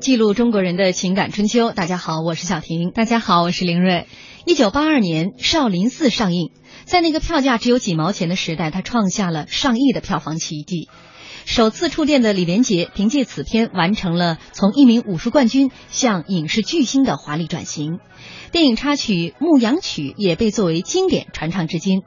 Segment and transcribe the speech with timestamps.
[0.00, 1.72] 记录中国人的情感春秋。
[1.72, 2.90] 大家好，我是小婷。
[2.90, 4.06] 大家好，我是林睿。
[4.44, 6.50] 一九八二年，《少林寺》上映，
[6.84, 10.88] 在那个票价只有几毛钱的时代，它创下了上亿的票房奇迹。
[11.54, 18.00] 首次触电的李连杰凭借此片完成了从一名武术冠军向影视巨星的华丽转型。
[18.50, 22.02] 电影插曲《牧羊曲》也被作为经典传唱至今。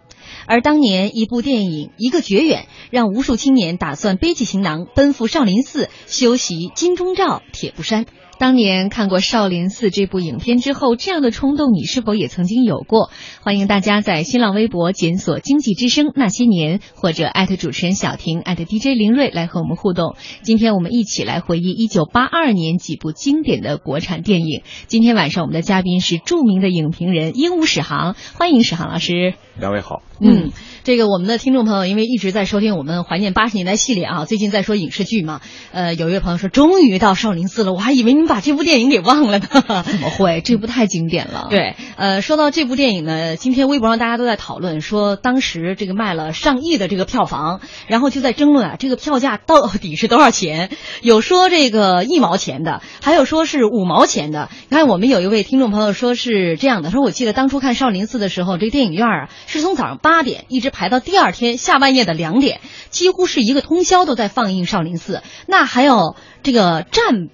[0.48, 8.06] 而当年一部电影《一个绝远》，让无数青年打算背起行囊奔赴少林寺修习金钟罩铁布衫。
[8.39, 13.09] 当年看过《少林寺》这部影片之后，这样的冲动你是否也曾经有过？
[13.41, 20.16] 欢迎大家在新浪微博检索“经济之声那些年”或者艾特主持人小婷艾特 DJ 林睿来和我们互动。
[20.44, 24.62] 今天我们一起来回忆一九八二年几部经典的国产电影。
[24.85, 29.33] 今天晚上我们的嘉宾是著名的影评人鹦鹉史航，欢迎史航老师。
[29.59, 30.03] 两位好。
[30.19, 30.51] 嗯，
[30.88, 35.42] 这个我们的听众朋友因为一直在收听我们怀念八十年代系列啊，最近在说影视剧嘛，
[35.74, 39.48] 呃，有一位朋友说终于到少林寺了，我还以为你们把这部电影给忘了呢。
[39.84, 40.40] 怎么会？
[40.46, 41.48] 这部太经典了。
[41.50, 50.69] 对，呃，说到这部电影呢，今天微博上大家都在讨论说，当时这个卖了上亿的这个票房，然后就在争论啊，这个票价到底是多少钱？
[51.02, 54.48] 有说这个一毛钱的，还有说是五毛钱的。
[54.69, 62.61] 你看，我们有一位听众朋友说是这样的，说我记得当初看少林寺的时候，这个电影院啊是从早上八点一直排到第二天下半夜的两点，
[62.91, 65.23] 几乎是一个通宵都在放映少林寺。
[65.47, 67.29] 那还有这个站。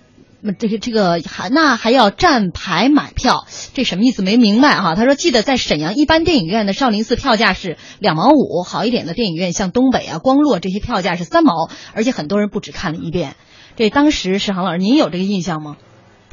[0.59, 4.21] 这个这个还那还要站牌买票，这什么意思？
[4.21, 4.93] 没明白哈。
[4.93, 13.37] 他说，记得在沈阳一般电影院的少林寺票价是两毛五，好一点的电影院像东北啊、光洛这些票价是三毛，而且很多人不止看了一遍。
[13.77, 15.77] 这当时史航老师，您有这个印象吗？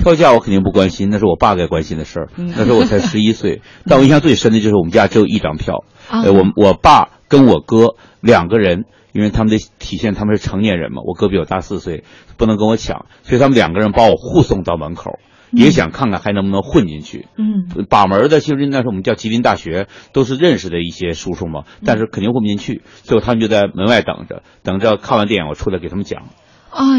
[0.02, 2.28] 票价我肯定不关心，那是我爸该关心的事儿。
[2.36, 12.04] 嗯那时候我才十一岁， 但我印象最深的就是我们家只有一张票，我我爸跟我哥两个人，因为他们得体现他们是成年人嘛，我哥比我大四岁，
[12.36, 15.18] 不能跟我抢，所以他们两个人把我护送到门口，
[15.52, 17.26] 也想看看还能不能混进去。
[17.36, 26.22] 嗯，把门的，其实那时候我们叫吉林大学，都是认识的一些叔叔嘛，但是肯定混不进去，最后他们就在门外等着，等着看完电影我出来给他们讲。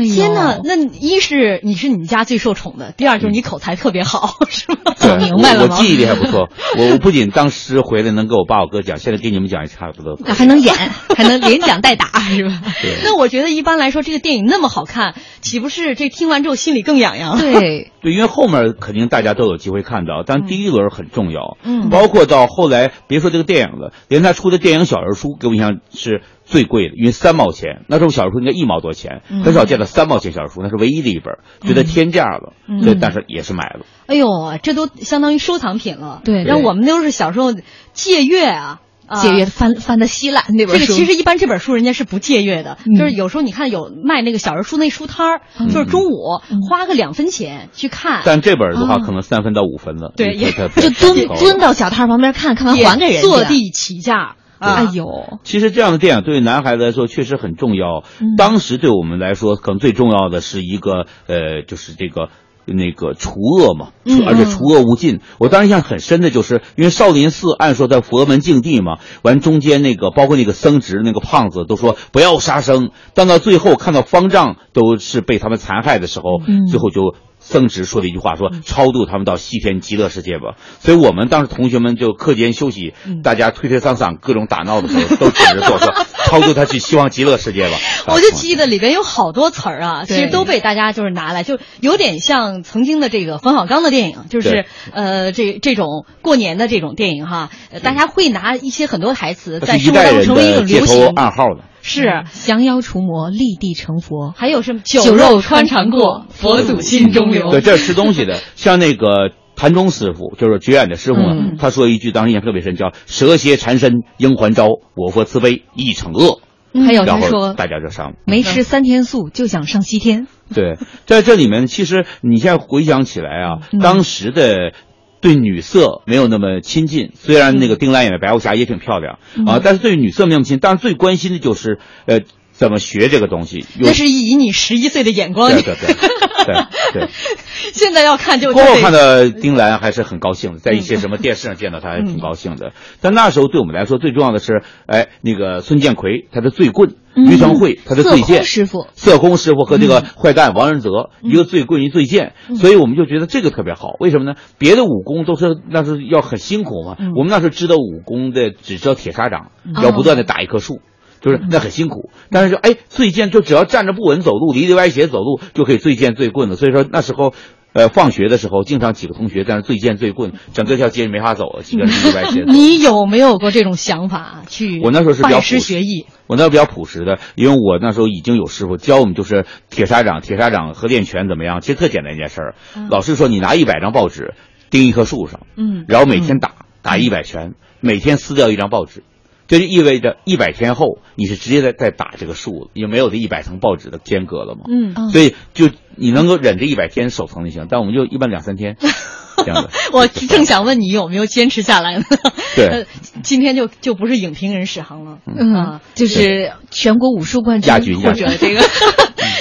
[0.03, 0.59] 天哪！
[0.63, 4.93] 那一是你是你们家最受宠的，第二就是你口才特别好， 是吗？
[5.01, 5.75] 我 明白了吗？
[5.75, 10.17] 我我记忆力还不错，我我不仅当时回来能给我爸我哥讲，现在给你们讲也差不多。
[10.19, 10.75] 那还能演，
[11.15, 12.97] 还能连讲带打，是吧对？
[13.03, 17.39] 那我觉得一般来说，这个电影那么好看，岂不是这听完之后心里更痒痒？
[17.39, 21.57] 对， 对，因为后面肯定大家都有机会看到，但第一轮很重要。
[21.63, 27.85] 嗯包括到后来，别说这个电影了，连他出的电影小人书，给我印象是最贵的，因为三毛钱。
[27.87, 33.85] 那时候小人书应该一毛多钱，嗯很少见到三毛钱小人书，那是唯一的一本，觉得天价了，嗯对，但是也是买了。
[34.07, 34.27] 哎呦，
[34.61, 36.21] 这都相当于收藏品了。
[36.25, 37.53] 对让我们都是小时候
[37.93, 38.81] 借阅啊。
[39.07, 46.39] 啊借阅翻翻的稀烂那本书，这个其实一般这本书人家是不借阅的，嗯就是有时候你看有卖那个小人书那书摊儿，就是中午
[46.69, 54.37] 花个两分钱去看，但这本的话，啊可能三分到五分了，对就蹲蹲到小摊旁边看看完还给人家，坐地起价。
[54.61, 58.03] 啊哎呦，其实这样的电影对于男孩子来说确实很重要。
[58.19, 62.29] 嗯当时对我们来说，可能最重要的是一个呃，就是这个
[62.65, 65.19] 那个除恶嘛，嗯而且除恶无尽。
[65.39, 77.15] 我当时印象很深的就是，因为少林寺按说在佛门净地嘛，完中间那个包括那个僧值那个胖子都说不要杀生，但到最后看到方丈都是被他们残害的时候，嗯最后就。
[77.41, 80.55] 僧值说的一句话，说超度他们到西天极乐世界吧。
[80.79, 82.93] 所以我们当时同学们就课间休息，
[83.23, 85.93] 大家推推搡搡、各种打闹的时候，都指着我说
[86.23, 87.77] 超度他去希望极乐世界吧。
[88.07, 101.63] 我就记得里边有好多词儿啊，其实都被大家就是拿来，就有点像曾经的这个冯小刚的电影，就是呃这这种过年的这种电影哈，呃大家会拿一些很多台词它在生活是一代人当中成为一的街头种流行，暗号的。
[101.81, 102.23] 是。
[102.31, 104.33] 降妖除魔，立地成佛。
[104.35, 107.51] 还有什么酒肉穿肠过佛祖心中留。
[107.51, 108.39] 对，这是吃东西的。
[108.55, 116.41] 像那个谭中师傅，就是觉远的师傅嘛，嗯他说一句当时印象特别深，叫“蛇蝎缠身应还招，我佛慈悲亦惩恶
[116.73, 118.13] 还”，有然后他说大家就上。
[118.25, 120.27] 没吃三天素就想上西天。
[120.53, 124.73] 对，在这里面，其实你现在回想起来啊，当时的。
[125.21, 130.57] 对女色没有那么亲近，虽然那个丁兰演的白无瑕也挺漂亮、啊，但是对女色没有那么亲。
[130.59, 132.21] 但是最关心的就是，呃，
[132.61, 133.65] 怎么学这个东西。
[133.79, 136.55] 有那是以你十一岁的眼光，对对对对
[136.93, 137.09] 对。
[137.73, 142.73] 现在要看就 过后看到丁兰还是很高兴的，在一些什么电视上见到她还挺高兴的。
[143.01, 153.95] 但那时候对我们来说最重要的是，哎，那个孙建奎他的醉棍，于承惠他的醉剑，师傅色空师傅和这个坏蛋王仁泽，一个醉棍一醉剑，所以我们就觉得这个特别好。
[153.99, 154.35] 为什么呢？
[154.59, 159.49] 别的武功都是那是要很辛苦嘛，我们那时候知道武功的只知道铁砂掌，
[159.81, 160.79] 要不断的打一棵树。
[161.21, 166.55] 就是那很辛苦，但是就哎最贱就只要站着不稳走路，离里歪斜走路就可以最贱最棍的。
[166.55, 167.33] 所以说那时候，
[167.73, 172.43] 呃，放学的时候经常几个同学在那最贱最棍，整个条街没法走了，几个人离里歪斜。
[172.49, 174.81] 你有没有过这种想法去？
[174.83, 182.55] 我那时候是比较拜师学艺，我那比较朴实的，因为我那时候已经有师傅教我们，就是铁砂掌、铁砂掌和练拳怎么样，其实特简单一件事儿。
[182.89, 184.33] 老师说你拿一百张报纸
[184.69, 189.03] 钉一棵树上，嗯然后每天打打一百拳，每天撕掉一张报纸。
[189.51, 194.61] 这就意味着一百天后你是直接在在打这个树了，因为没有这一百层报纸的间隔了嘛。
[194.69, 198.77] 嗯，所以就你能够忍这一百天手疼就行，但我们就一般两三天
[199.45, 199.69] 这样的。
[199.93, 202.03] 我正想问你有没有坚持下来呢？
[202.55, 202.85] 对呃，
[203.23, 207.71] 今天就就不是影评人史航了，嗯啊，就是全国武术冠军
[208.01, 208.61] 或者这个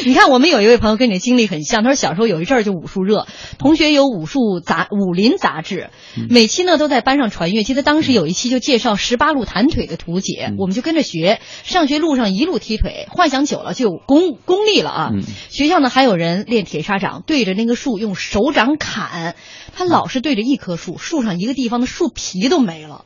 [0.04, 3.26] 你看，我们有一位朋友跟你的经历很像，他说小时候有一阵儿就武术热，
[3.58, 5.90] 同学有武术杂武林杂志，
[6.28, 7.62] 每期呢都在班上传阅。
[7.62, 11.40] 记得当时有一期就介绍十八路弹腿的图解，我们就跟着学。
[11.64, 15.10] 上学路上一路踢腿，幻想久了就有功功力了啊。
[15.12, 19.34] 嗯学校呢还有人练铁砂掌，对着那个树用手掌砍，
[19.76, 23.04] 他老是对着一棵树，树上一个地方的树皮都没了。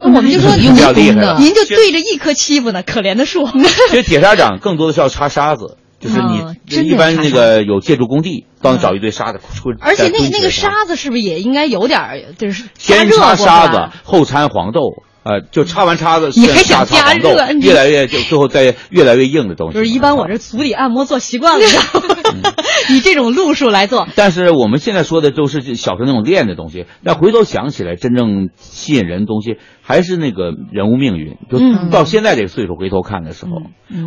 [0.00, 3.46] 那我们就说您就对着一棵欺负呢，可怜的树。
[3.88, 14.80] 其实铁砂掌更多的是要插沙子，就是你、哦一般那个有建筑工地，到那找一堆沙子，出而且那那个沙子是不是也应该有点儿就是先插沙子，后掺黄豆，
[15.24, 19.78] 呃，就插完叉子，你还想加热越来越就最后再越来越硬的东西。
[19.78, 21.64] 就是一般我这足底按摩做习惯了
[22.90, 24.06] 以这种路数来做。
[24.16, 31.38] 但是我们现在说的都是小时候那种练的东西，但回头想起来，真正吸引人的东西还是那个人物命运。
[31.50, 33.52] 就嗯到现在这个岁数回头看的时候，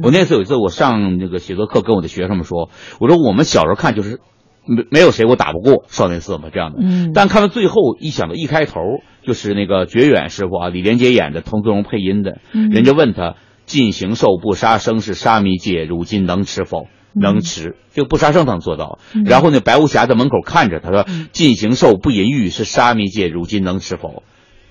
[0.04, 4.20] 我那次有一次我上那个写作课，跟我的学生们说，我说我们小时候看就是。
[4.68, 8.81] 没没有谁我打不过少林寺嘛这样的，嗯但看到最后一想到一开头
[9.24, 13.36] 就是那个觉远师傅啊，李连杰演的，童自荣配音的，人家问他
[13.66, 16.88] 尽行受不杀生是沙弥戒，如今能持否？
[17.19, 19.00] 能持，这个不杀生他能做到。
[19.25, 24.22] 然后那，白无瑕在门口看着他说：“尽行受不淫欲是沙弥戒，如今能持否？”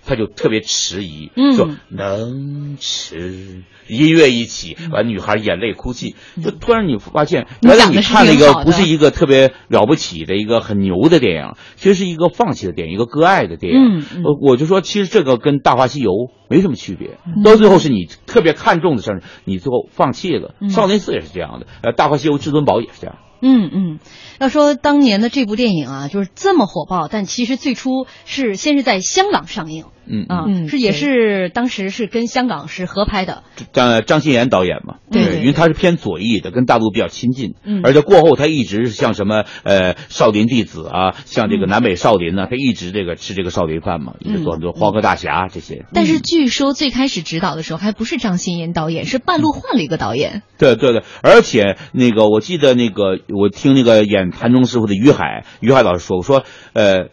[0.06, 3.64] 他就特别迟疑，嗯说能持。
[3.88, 10.36] 音乐一起，完女孩眼泪哭泣，就突然你发现，原来你看了一个不是一个特别了不起的。
[10.36, 13.80] 一个很牛的电影，其实是一个放弃的电影，一个割爱的电影。
[13.80, 14.22] 嗯嗯。
[14.22, 16.10] 我我就说，其实这个跟《大话西游》
[16.48, 20.54] 没什么区别，到最后是你特别看重的事儿，你最后放弃了。
[20.68, 23.16] 少林寺也是这样的，呃，《大话西游》至尊宝也是这样。
[23.40, 23.98] 嗯嗯，
[24.40, 33.42] 要说当年的这部电影啊，就是这么火爆，但其实最初是先是在香港上映嗯啊，嗯是也是当时是跟香港是合拍的。
[33.72, 45.84] 张张欣妍导演嘛，对对因为他是偏左翼的，跟大陆比较亲近，嗯而且过后他一直是像什么呃少林弟子啊，像这个南北少林呢、他一直这个吃这个少林饭嘛，一直做很多黄河大侠这些。
[45.92, 50.42] 但是据说最开始指导的时候还不是张欣妍导演，是半路换了一个导演。
[50.58, 57.08] 对对对，而且那个我记得那个我听那个演谭中师傅的于海，于海老师说，我说呃，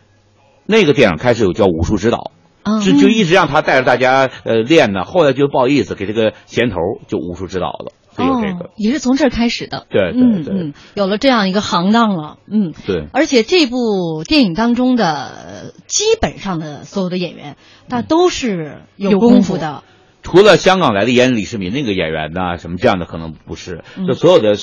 [0.65, 2.31] 那个电影开始有叫武术指导。
[2.63, 6.77] 嗯就就一直让他带着大家呃练呢，后来就不好意思给这个衔头，
[7.07, 7.93] 就武术指导了。
[8.15, 8.65] 就有这个。
[8.65, 9.87] 哦、也是从这儿开始的。
[9.89, 12.37] 对对对、嗯嗯，有了这样一个行当了。
[12.47, 13.07] 嗯，对。
[13.11, 19.83] 而且这部电影当中的基本上的所有的演员，那都是有功夫的。
[20.21, 24.55] 除了香港来的演李世民那个演员呢，什么这样的可能不是，嗯就所有的。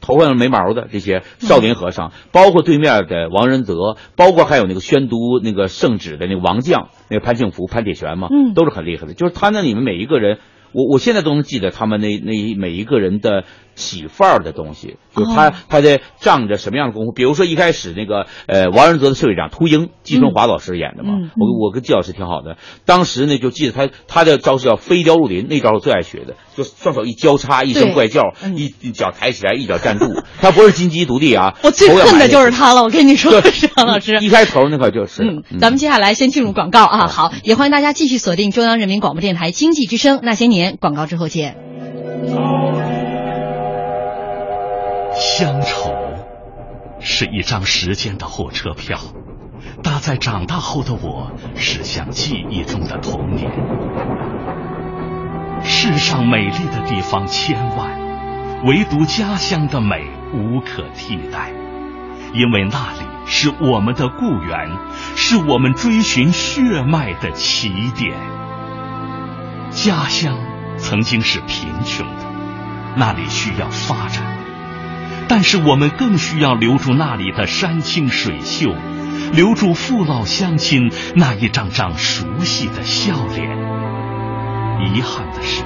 [0.00, 9.14] 头发上没毛的这些少林和尚，包括对面的王仁泽，包括还有那个宣读那个圣旨的那个王将，那个潘庆福、潘铁拳嘛，嗯，都是很厉害的。
[9.14, 10.38] 就是他那里面每一个人，
[10.72, 17.12] 我我现在都能记得他们那那每一个人的起范儿的东西，就他、哦、他在仗着什么样的功夫。
[17.12, 22.56] 比如说一开始那个呃王仁泽的社会长秃鹰，季春华老师演的嘛，嗯、我我跟季老师挺好的。
[22.84, 30.06] 当时呢就记得他他的招式叫飞雕入林，那招我最爱学的，就双手一交叉，一声怪叫，嗯、一一脚抬起来，一脚站住。
[30.40, 31.54] 他不是金鸡独立啊！
[31.62, 33.40] 我最恨的就是他了，我跟你说，
[33.76, 34.18] 张老师。
[34.20, 35.22] 一开头那块就是。
[35.22, 37.06] 嗯，咱们接下来先进入广告啊。
[37.06, 41.56] 好，也欢迎大家继续锁定中央人民广播电台经济之声那些年广告之后见。
[45.22, 45.94] 乡愁
[46.98, 48.98] 是一张时间的火车票，
[49.80, 53.48] 搭在长大后的我驶向记忆中的童年。
[55.62, 61.52] 世上美丽的地方千万，唯独家乡的美无可替代，
[62.34, 64.76] 因为那里是我们的故园，
[65.14, 68.18] 是我们追寻血脉的起点。
[69.70, 70.36] 家乡
[70.78, 72.24] 曾经是贫穷的，
[72.96, 74.41] 那里需要发展。
[75.28, 78.74] 但是我们更需要留住那里的山清水秀，
[79.32, 83.48] 留住父老乡亲那一张张熟悉的笑脸。
[84.94, 85.62] 遗憾的是，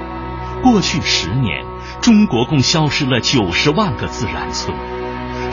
[0.63, 1.65] 过去十年，
[2.01, 4.77] 中国共消失了九十万个自然村，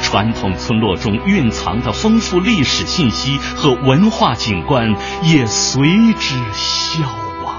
[0.01, 7.03] 传统村落中蕴藏的丰富历史信息和文化景观也随之消
[7.43, 7.55] 亡。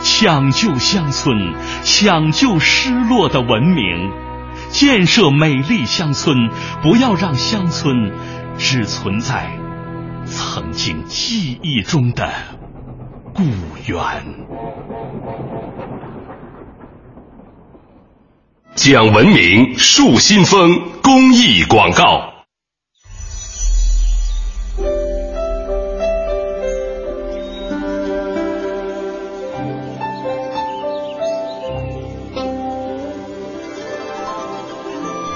[0.00, 1.54] 抢救乡村，
[1.84, 4.10] 抢救失落的文明。
[4.70, 6.48] 建设美丽乡村，
[6.82, 8.12] 不要让乡村
[8.56, 9.58] 只存在
[10.24, 12.32] 曾经记忆中的
[13.34, 13.42] 故
[13.86, 13.98] 园。
[18.74, 22.29] 讲文明树新风公益广告。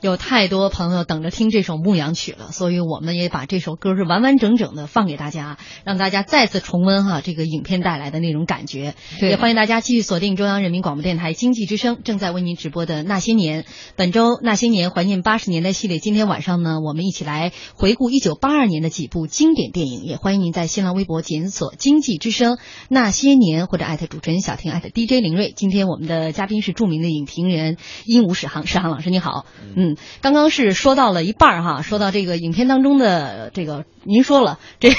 [0.00, 8.94] 有太多朋友等着听这首牧羊曲了，所以我们也把这首歌是完完整整的放给大家，让大家再次重温哈这个影片带来的那种感觉。
[9.18, 13.62] 对也欢迎大家继续锁定中央人民广播电台经济之声正在为您直播的《那些年》。
[13.96, 20.04] 本周《那些年》怀念八十年代系列，今天晚上呢，我们一起来回顾一九八二年的几部经典电影。
[20.04, 22.56] 也欢迎您在新浪微博检索“经济之声
[22.88, 25.52] 那些年”或者艾特主持人小婷艾特 DJ 林睿。
[25.56, 29.44] 今天我们的嘉宾是著名的影评人鹦鹉史航，史航老师你好。
[29.74, 29.87] 嗯，
[30.20, 34.90] 刚刚是说到了一半儿哈，说到这个影片当中的这个，您说了这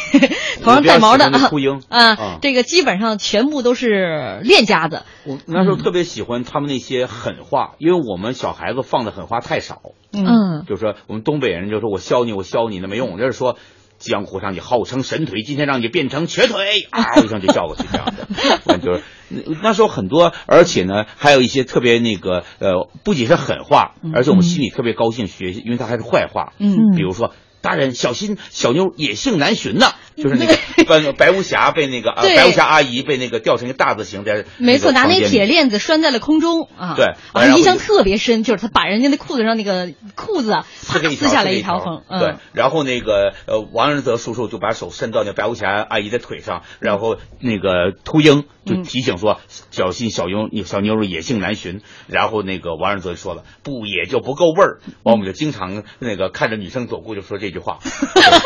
[0.61, 1.49] 头上带毛的啊
[1.89, 5.03] 啊，这个基本上全部都是练家子。
[5.25, 9.81] 我那时候特别喜欢他们那些狠话，因为我们小孩子放的狠话太少。
[10.11, 13.17] 嗯，就是说我们东北人就说我削你，我削你，那没用。
[13.19, 13.57] 就是说
[13.99, 18.27] 江湖上你号称神腿，今天让你变成瘸腿， 啊一声就叫过去这样的。
[18.65, 26.53] 我就是那那时候很多，而且呢，还有一些特别那个呃，不仅是狠话，而且我们心里特别高兴学习，因为他还是坏话。
[26.57, 27.33] 嗯比如说。
[27.61, 29.93] 大人小心，小妞野性难寻呐！
[30.19, 36.93] 就是那个白白无瑕被那个啊，白无瑕阿姨被那个吊成一个大字形在没错，拿那铁链子拴在了空中啊！
[36.97, 42.19] 对啊，印象特别深，就是他把人家那裤子上那个裤子啊啪撕撕下来一一条缝，嗯。
[42.19, 48.83] 对，然后那个呃王仁泽叔叔就把手伸到那白无瑕阿姨的腿上，然后那个秃鹰就嗯。
[48.83, 49.39] 提醒说、
[49.71, 57.79] 小心小妞小妞儿野性难寻，然后那个王仁泽就说了不也就不够味儿，完我们就经常那个看着女生走过就说这句话，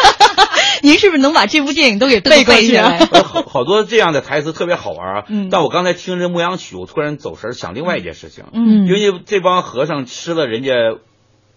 [0.84, 2.78] 您是不是能把这部电影都给背过去
[3.24, 5.24] 好好多这样的台词特别好玩啊。
[5.30, 5.48] 嗯。
[5.50, 8.86] 但我刚才听着牧羊曲，我突然走神儿想另外一件事情，嗯。
[8.88, 10.74] 因为这帮和尚吃了人家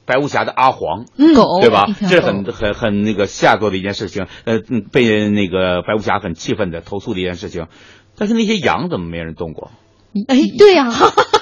[0.05, 1.05] 白无瑕的阿黄。
[1.35, 1.87] 狗对吧？
[2.03, 7.67] 这是很很很那个下作的一件事情，呃，嗯被那个白无瑕很气愤的投诉的一件事情。
[8.19, 9.71] 但是那些羊怎么没人动过？
[10.29, 10.91] 哎，对呀、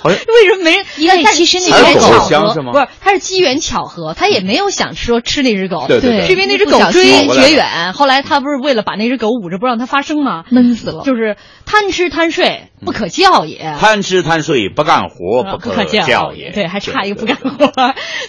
[0.04, 0.84] 好像为什么没人？
[0.98, 10.44] 因为但其实那机个狗缘巧合不是，他是机缘巧合，他也没有想说吃那只狗，对对是因为那只狗追绝远，后来他不是为了把那只狗捂着不让它发声吗？
[10.50, 11.02] 闷死了。
[11.04, 13.58] 就是贪吃贪睡不可教也。
[13.78, 17.72] 贪吃贪睡不干活不可可教也，对，还差一个不干活，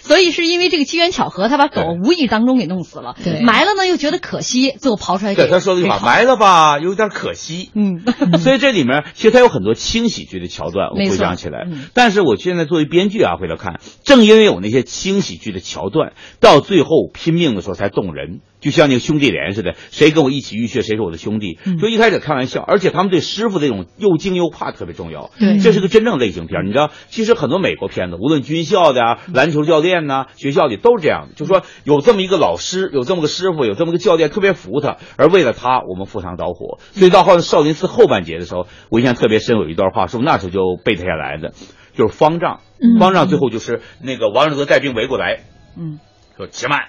[0.01, 7.69] 所以是因为这个机缘巧合，他把狗无意当中给弄死了，对埋了呢又觉得可惜，最后刨出来给对他说的句话，埋了吧，有点可惜。
[7.73, 8.01] 嗯，
[8.39, 11.87] 所以这里面其实它有很多轻喜剧的桥段，我回想起来嗯。
[11.93, 18.39] 但是我现在作为编剧啊，回头看，正因为有那些轻喜剧的桥段，到最后拼命的时候才动人。
[18.65, 21.59] 就像那个兄弟连似的，谁跟我一起浴血，谁是我的兄弟。
[21.63, 25.29] 嗯就一开始开玩笑，而且他们对师傅这种又敬又怕特别重要。
[25.39, 26.65] 对这是个真正类型片。
[26.65, 36.79] 你知道，其实很多美国片子，无论军校的啊、篮球教练呐、学校里都是这样的，就是说有这么一个老师，有这么个师傅，有这么个教练，特别服他，而为了他，我们赴汤蹈火。
[36.93, 41.53] 所以到后来少林寺后半截的时候，我印象特别深，有一段话是我那时候就背他下来的，
[41.93, 42.61] 就是方丈。
[42.99, 45.41] 方丈最后就是那个王仁泽带兵围过来，
[45.77, 45.99] 嗯，
[46.35, 46.85] 说且慢，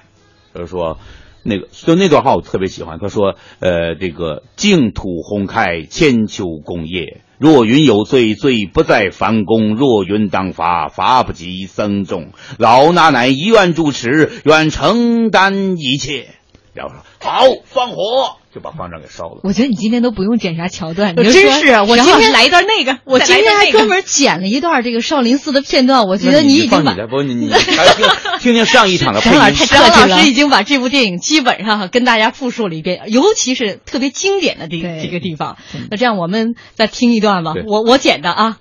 [0.55, 0.99] 就是说。
[1.47, 2.99] 那个，就那段话我特别喜欢。
[2.99, 7.21] 他说：“呃，这个净土宏开，千秋功业。
[7.39, 12.33] 若云有罪，罪不在梵宫；若云当罚，罚不及僧众。
[12.59, 16.29] 老衲乃一愿主持，愿承担一切。”
[16.77, 19.41] 然后说：“好，放火，就把方丈给烧了。
[19.43, 27.59] 我觉得你今天都不用剪啥桥段，你就真说是我今天来一段那个，我今天还专门剪了一段这个少林寺的片段，我觉得你已经把你，不，你你 还
[27.95, 28.07] 听
[28.41, 29.55] 听听上一场的配音。
[29.55, 35.57] 史航老师已经把这部电影基本上跟大家复述了一遍，尤其是特别经典的这对几个地方。
[35.91, 38.59] 那这样我们再听一段吧，我我剪的啊。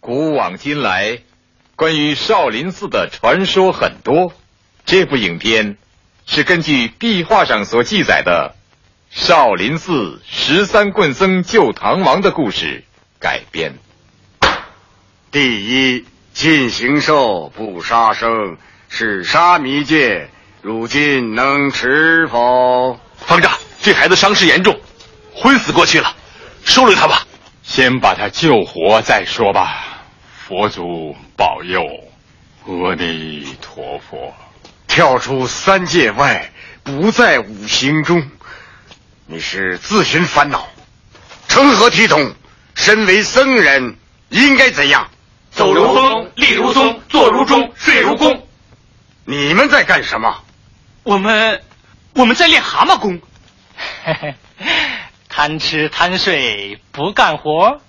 [0.00, 1.20] 古往今来，
[1.76, 4.32] 关于少林寺的传说很多。
[4.86, 5.78] 这部影片
[6.26, 8.54] 是根据壁画上所记载的
[9.10, 12.84] 少林寺十三棍僧救唐王的故事
[13.20, 13.78] 改编。
[15.30, 18.56] 第一，尽行兽不杀生，
[18.88, 20.30] 是杀迷戒，
[20.62, 22.98] 如今能持否？
[23.16, 24.78] 方丈，这孩子伤势严重，
[25.34, 26.14] 昏死过去了，
[26.64, 27.26] 收留他吧。
[27.62, 30.04] 先把他救活再说吧。
[30.36, 31.82] 佛祖保佑，
[32.66, 34.34] 阿弥陀佛。
[34.94, 36.52] 跳出三界外，
[36.84, 38.30] 不在五行中。
[39.26, 40.68] 你是自寻烦恼，
[41.48, 42.32] 成何体统？
[42.76, 43.96] 身为僧人，
[44.28, 45.10] 应该怎样？
[45.50, 48.46] 走如风，立如松，坐如钟，睡如弓。
[49.24, 50.44] 你们在干什么？
[51.02, 51.60] 我们
[52.12, 53.20] 我们在练蛤蟆功。
[55.28, 57.80] 贪吃贪睡不干活，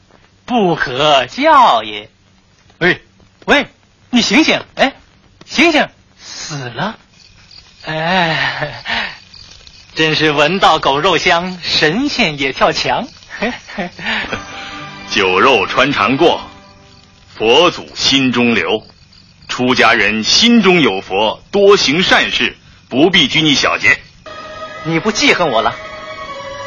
[0.47, 2.09] 不可教也。
[2.79, 2.99] 喂
[3.45, 3.67] 喂，
[4.09, 4.59] 你醒醒！
[4.73, 4.95] 哎，
[5.45, 5.87] 醒醒！
[6.45, 6.95] 死了！
[7.86, 8.84] 哎，
[9.95, 13.08] 真是闻到狗肉香，神仙也跳墙。
[15.10, 16.47] 酒肉穿肠过，
[17.36, 18.86] 佛祖心中留。
[19.47, 22.55] 出家人心中有佛，多行善事，
[22.89, 23.97] 不必拘泥小节。
[24.84, 25.73] 你不记恨我了？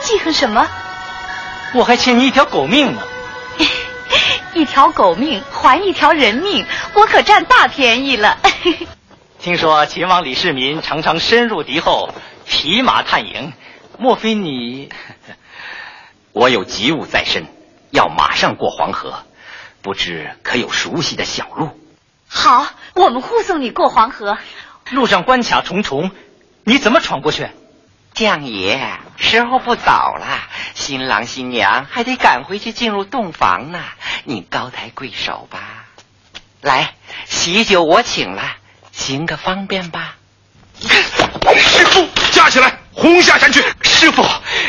[0.03, 0.67] 记恨什么？
[1.75, 3.03] 我还欠你一条狗命呢。
[4.55, 8.39] 一条狗命还一条人命，我可占大便宜了。
[9.49, 12.13] 听说秦王李世民常常深入敌后，
[12.45, 13.55] 骑马探营，
[13.99, 14.91] 莫非你？
[16.33, 17.47] 我有急务在身，
[17.91, 19.25] 要马上过黄河，
[19.81, 21.71] 不知可有熟悉的小路？
[22.29, 24.37] 好，我们护送你过黄河。
[24.91, 26.11] 路上关卡重重，
[26.65, 27.49] 你怎么闯过去？
[28.13, 30.27] 将爷，时候不早了，
[30.75, 33.83] 新郎新娘还得赶回去进入洞房呢。
[34.25, 35.87] 你高抬贵手吧，
[36.61, 36.93] 来，
[37.25, 38.43] 喜酒我请了，
[38.99, 40.17] 行个方便吧。
[40.81, 43.65] 师傅，架起来，轰下山去！
[43.81, 44.25] 师傅，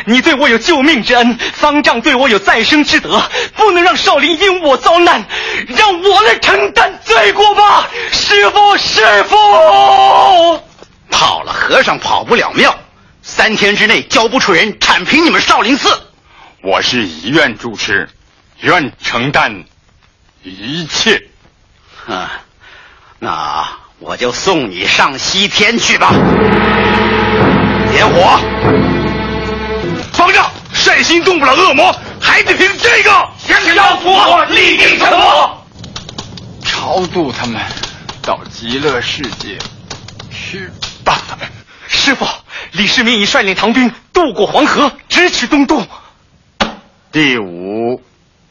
[0.06, 3.22] 你对我有救命之恩，方丈对我有再生之德，
[3.56, 5.26] 不能让少林因我遭难，
[5.68, 7.90] 让我来承担罪过吧！
[8.12, 9.36] 师傅，师傅，
[11.12, 12.76] 跑了和尚跑不了庙。
[13.22, 15.90] 三天之内交不出人，铲平你们少林寺。
[16.62, 18.10] 我是遗愿主持，
[18.62, 19.66] 愿承担
[20.44, 21.22] 一切。
[22.08, 22.42] 啊，
[23.20, 23.68] 那
[24.02, 26.14] 我就送你上西天去吧。
[27.92, 28.40] 点火！
[30.14, 33.12] 方丈，善心动不了恶魔，还得凭这个。
[33.46, 35.66] 降妖佛，立地成佛，
[36.64, 37.60] 超度他们
[38.22, 39.58] 到极乐世界
[40.32, 40.70] 去
[41.04, 41.18] 吧。
[41.88, 42.26] 师傅。
[42.72, 45.84] 李世民已率领唐兵渡过黄河，直取东都。
[47.12, 48.02] 第五，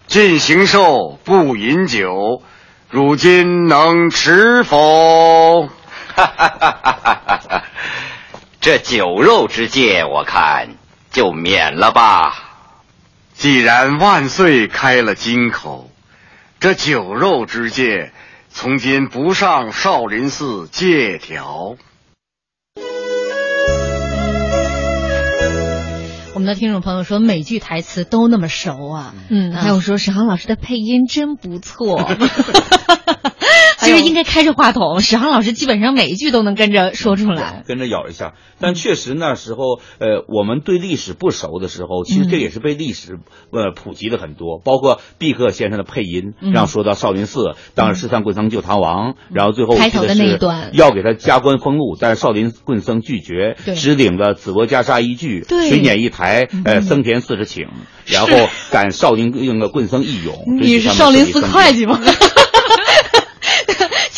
[0.09, 2.43] 进行寿不饮酒，
[2.91, 5.69] 如今能吃否？
[6.17, 7.63] 哈哈哈哈哈！
[8.63, 10.77] 这酒肉之戒，我看
[11.11, 12.35] 就免了吧。
[13.35, 15.91] 既然万岁开了金口，
[16.61, 18.11] 这酒肉之戒，
[18.49, 21.77] 从今不上少林寺借条。
[26.49, 29.15] 的听众朋友说，每句台词都那么熟啊。
[29.29, 32.03] 嗯，还有说史航老师的配音真不错。
[33.89, 38.35] 其实应该开着话筒，史航老师基本上每一句都能跟着说出来，跟着咬一下。
[38.61, 43.19] 但确实那时候，呃，我们对历史不熟的时候，其实这也是被历史
[43.53, 50.71] 呃普及了很多，包括毕克先生的配音，让说到少林寺，当时十三棍僧救唐王，然后最后开头的那一段。
[50.75, 57.69] 要给他加官封禄，但是少林棍僧拒绝，只领了紫罗袈裟一具，水碾一台，呃，僧田四十顷，
[58.07, 60.45] 然后赶少林那个棍僧一勇。
[60.61, 62.01] 你是少林寺会计吗？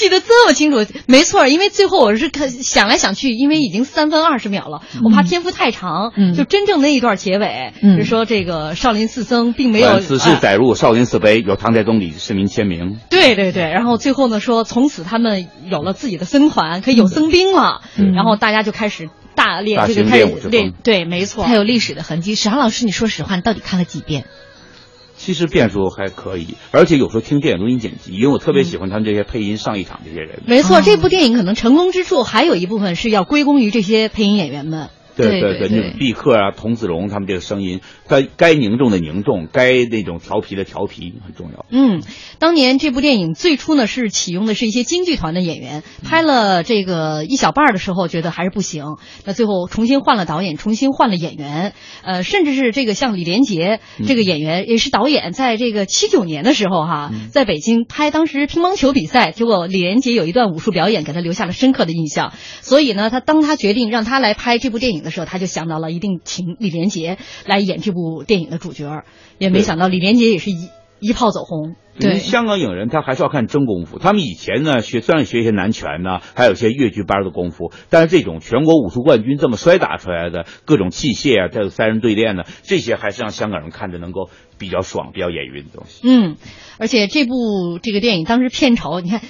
[0.01, 10.01] 记得这么清楚，没错，因为最后我是看想来想去，因为已经三分二十秒了，我怕篇幅太长，就真正那一段结尾是说这个少林寺僧并没有。
[10.01, 12.99] 此事载入少林寺碑，有唐太宗李世民签名。
[13.11, 17.83] 对对对，然后最后呢说，从此他们有了自己的僧团，可以有僧兵了，
[18.15, 22.35] 然后大家就开始大练这个开始练，对，没错，它有历史的痕迹。
[22.35, 24.25] 史航老师，你说实话，你到底看了几遍？
[25.23, 30.41] 其实变数还可以，而且有时候听电影录音剪辑，因为我特别喜欢他们这些配音上一场这些人。
[30.47, 34.89] 没错，这部电影可能成功之处还有一部分是要归功于这些配音演员们。
[35.29, 41.67] 对对对，那种毕克啊、童子荣他们这个声音，该该凝重的凝重，该那种调皮的调皮很重要。
[41.71, 42.03] 嗯，
[42.39, 69.05] 当年这部电影最初呢是启用的是一些京剧团的演员，拍了这个一小半的时候觉得还是不行，那最后重新换了导演，重新换了演员，呃，甚至是这个像李连杰这个演员也是导演，在这个七九年的时候哈，在北京拍当时乒乓球比赛，结果李连杰有一段武术表演给他留下了深刻的印象，所以呢，他当他决定让他来拍这部电影的时候，他就想到了一定请李连杰来演这部电影的主角，
[69.39, 70.69] 也没想到李连杰也是一
[71.01, 71.75] 一炮走红。
[71.99, 73.99] 对，香港影人他还是要看真功夫。
[73.99, 86.01] 他们以前呢学虽然学一些南拳呢，还有一些越剧班的功夫，但是这种全国武术冠军这么摔打出来的各种器械啊，再有三人对练呢，这些还是让香港人看着能够比较爽、比较眼晕的东西。
[86.05, 86.37] 嗯，
[86.79, 89.21] 而且这部这个电影当时片酬，你看。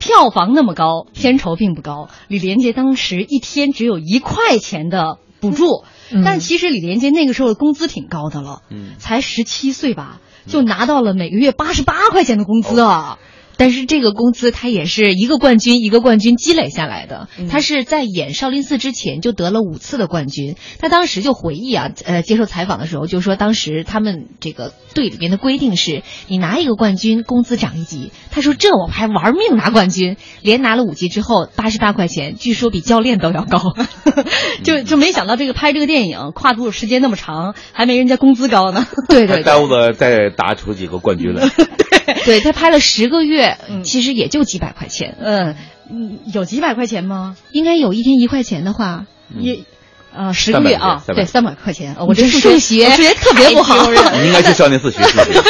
[0.00, 2.08] 票房那么高，片酬并不高。
[2.26, 5.84] 李连杰当时一天只有一块钱的补助，
[6.24, 8.62] 但其实李连杰那个时候的工资挺高的了，
[8.98, 13.18] 才十七岁吧，就拿到了每个月八十八块钱的工资啊。
[13.60, 17.28] 但是这个工资他也是一个冠军一个冠军积累下来的。
[17.38, 20.54] 嗯他是在演少林寺之前就得了五次的冠军。
[20.78, 28.12] 他当时就回忆啊，呃，接受采访的时候就说，当时他们这个队里面的规定是，你拿一个冠军，工资涨一级。
[28.30, 33.60] 他说这我还玩命拿冠军，连拿了五级之后，八十八块钱，据说比教练都要高。
[34.64, 38.86] 就就没想到这个拍这个电影跨度时间那么长，还没人家工资高呢。
[39.06, 41.46] 对对，耽误了再打出几个冠军来。
[42.24, 43.49] 对他拍了十个月。
[43.50, 45.16] 月其实也就几百块钱。
[45.20, 45.56] 嗯，
[46.32, 47.36] 有几百块钱吗？
[47.52, 49.06] 应该有一天一块钱的话，
[49.38, 49.60] 也。
[50.12, 51.94] 呃，十个月啊，对，三百块钱。
[52.00, 53.88] 我这数学数学特别不好，
[54.20, 55.40] 你应该去少林寺学数学。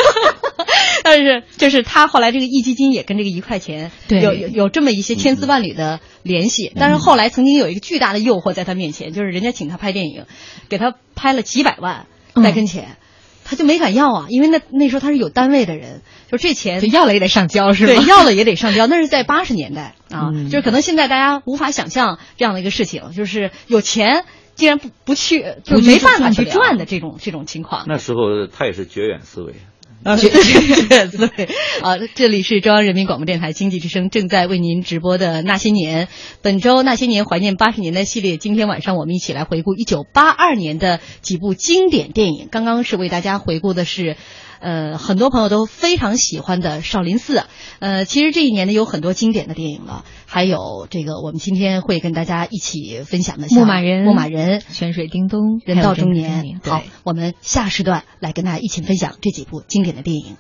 [1.03, 6.71] 但是，就是他后来这个壹基金也跟这个一块钱有有有这么一些千丝万缕的联系。
[6.77, 10.27] 但是后来曾经有一个巨大的诱惑在他面前，就是人家请他拍电影，
[10.69, 12.99] 给他拍了几百万在跟前，
[13.45, 17.95] 他就没敢要啊，因为那那时候他是有单位的人，就这钱要了也得上交是吧？
[17.95, 18.87] 对，要了也得上交。
[18.87, 24.25] 那是在八十年代啊，就是可能现在大家无法想象这样的一个事情，就是有钱。
[24.57, 27.87] 竟然不不去，就没办法去赚的这种这种情况。
[27.89, 29.55] 那时候他也是绝缘思维，
[30.17, 30.29] 绝
[30.89, 31.49] 对对
[31.83, 31.99] 啊！
[32.15, 36.07] 这里是中央人民广播电台经济之声正在为您直播的《那些年》，
[36.41, 42.49] 本周《那些年》怀念八十年代系列，今天晚上我们一起来回顾一九八二年的几部经典电影。
[42.51, 44.17] 刚刚是为大家回顾的是。
[44.61, 47.39] 呃，很多朋友都非常喜欢的《少林寺》，
[47.79, 56.45] 呃，其实这一年呢有很多经典的电影了，还有这个我们今天会跟大家一起分享的《牧马人》《牧马人》《泉水叮咚》《人到中年》。
[56.71, 60.37] 好，我们下时段来跟大家一起分享这几部经典的电影。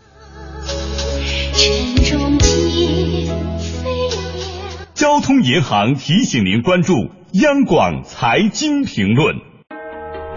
[4.95, 6.93] 交通银行提醒您关注
[7.33, 9.37] 央广财经评论。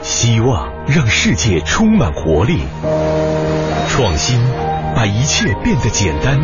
[0.01, 2.57] 希望让世界充满活力，
[3.89, 4.39] 创新
[4.95, 6.39] 把一切变得简单，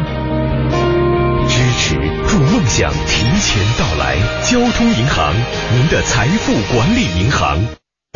[1.47, 1.95] 支持
[2.27, 4.17] 助梦想提前到来。
[4.43, 5.33] 交通银行，
[5.73, 7.57] 您的财富管理银行。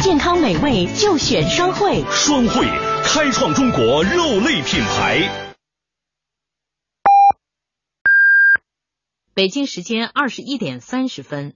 [0.03, 2.65] 健康美味就选双汇，双汇
[3.03, 5.47] 开创中国肉类品牌。
[9.33, 11.53] 北京时间二十一点三十分。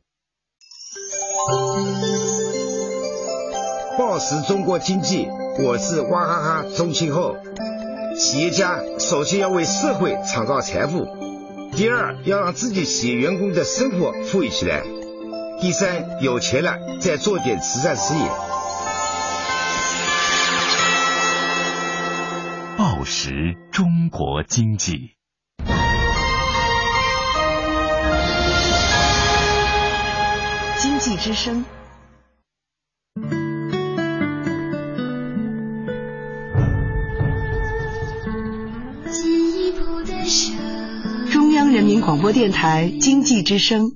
[3.98, 5.28] 报时中国经济，
[5.60, 7.36] 我是娃哈哈钟庆后。
[8.20, 11.08] 企业家首先要为社会创造财富，
[11.76, 14.84] 第二要让自己企业员工的生活富裕起来，
[15.62, 18.22] 第三有钱了再做点慈善事业。
[22.78, 25.16] 报时中国经济，
[30.80, 31.66] 经济之声。
[42.08, 43.92] 广播电台经济之声，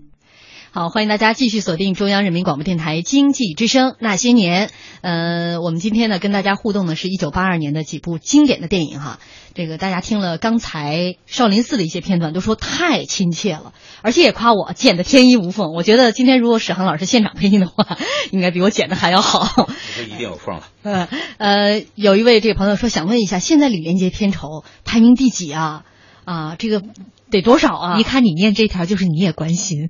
[0.72, 3.96] 好，欢迎大家继续锁定中央人民广播电台经济之声。
[4.00, 4.70] 那些年，
[5.00, 9.20] 呃，我们今天呢跟大家互动的是一九八二年的几部经典的电影哈。
[9.54, 13.72] 这个大家听了刚才少林寺的一些片段，都说太亲切了，
[14.02, 15.72] 而且也夸我剪的天衣无缝。
[15.72, 17.98] 我觉得今天如果史航老师现场配音的话，
[18.32, 19.70] 应该比我剪的还要好。
[19.96, 20.68] 这一定有缝了。
[20.84, 25.86] 呃呃，有一位这个朋友说，想问一下，现在李连杰片酬排名第几啊？
[26.26, 26.84] 啊，这个
[27.32, 27.98] 得多少啊？
[27.98, 29.90] 一看你念这条，就是你也关心。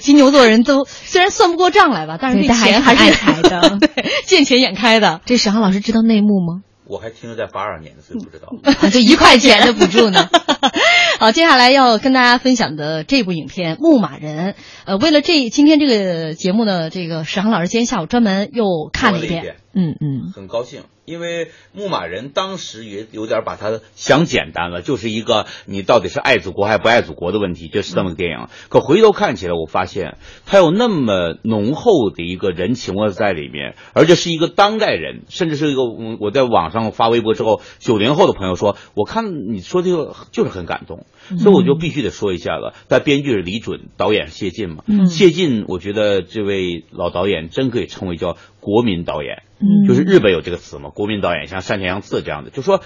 [0.00, 3.78] 金牛座人都虽然算不过账来吧，但是对钱还是爱财的，
[4.24, 5.20] 见钱眼开的。
[5.26, 6.62] 这史航老师知道内幕吗？
[6.88, 8.88] 我还停留在八二年，所以不知道。
[8.90, 10.28] 就一块钱的补助呢。
[11.18, 14.52] 好，接下来要跟大家分享的这部影片《牧马人》。
[14.84, 19.56] 呃，为了这今天这个节目呢，这个史航老师今天下午专门又看了一遍。
[19.76, 20.82] 嗯嗯，很高兴。
[21.04, 28.48] 因为牧马人当时也有点把它想简单了，就是一个你到底是爱祖国还不爱祖国的问题，就是这么个电影。
[28.70, 41.06] 可回头看起来，我发现他有那么浓厚的一个人情味在里面，而且是一个当代人，甚至是一个我我在网上发微博之后，九零后的朋友说，我看你说这个 就是很感动，
[41.38, 42.72] 所以我就必须得说一下子。
[42.88, 49.44] 但编剧是李准，导演谢晋嘛，谢晋，我觉得这位老导演真可以称为叫国民导演。
[49.58, 52.82] 嗯，就是日本有这个词嘛，国民导演像山田洋次这样的，就说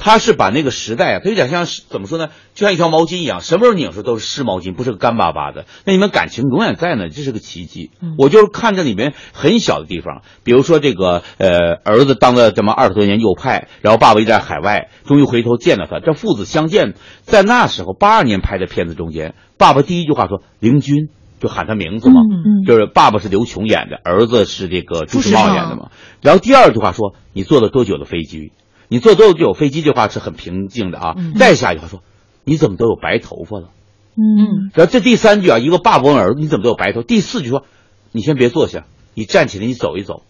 [0.00, 2.28] 他是把那个时代啊，他有点像怎么说呢？
[2.54, 5.66] 就像一条毛巾一样，什么时候拧出都是湿毛巾，不是个干巴巴的。
[5.84, 7.90] 那你们感情永远在呢，这是个奇迹。
[8.16, 21.08] 我就是看这里面很小的地方，比如说这个呃，儿子当了这么二十多年右派，然后爸爸一直在海外，终于回头见了他，这父子相见，在那时候八二年拍的片子中间，爸爸第一句话说：“灵君。”
[21.40, 22.20] 就喊他名字嘛，
[22.66, 25.90] 就是爸爸是刘琼演的，儿子是这个朱时茂演的嘛。
[26.20, 28.52] 然后第二句话说：“你坐了多久的飞机？
[28.88, 31.14] 你坐多久飞机？”这话是很平静的啊。
[31.36, 32.02] 再下一句话说
[32.44, 33.68] ：“你怎么都有白头发了？”
[34.16, 34.70] 嗯。
[34.74, 37.64] 然后这第三句啊，一个爸爸问儿子：“你怎么都有白头？”第四句说
[38.12, 40.22] ：“你先别坐下，你站起来，你走一走。”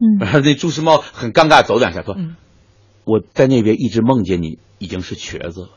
[0.00, 0.18] 嗯。
[0.18, 2.16] 然 后那朱时茂很尴尬，走两下说
[3.04, 5.68] ：“我在那边一直梦见你已经是瘸子了。”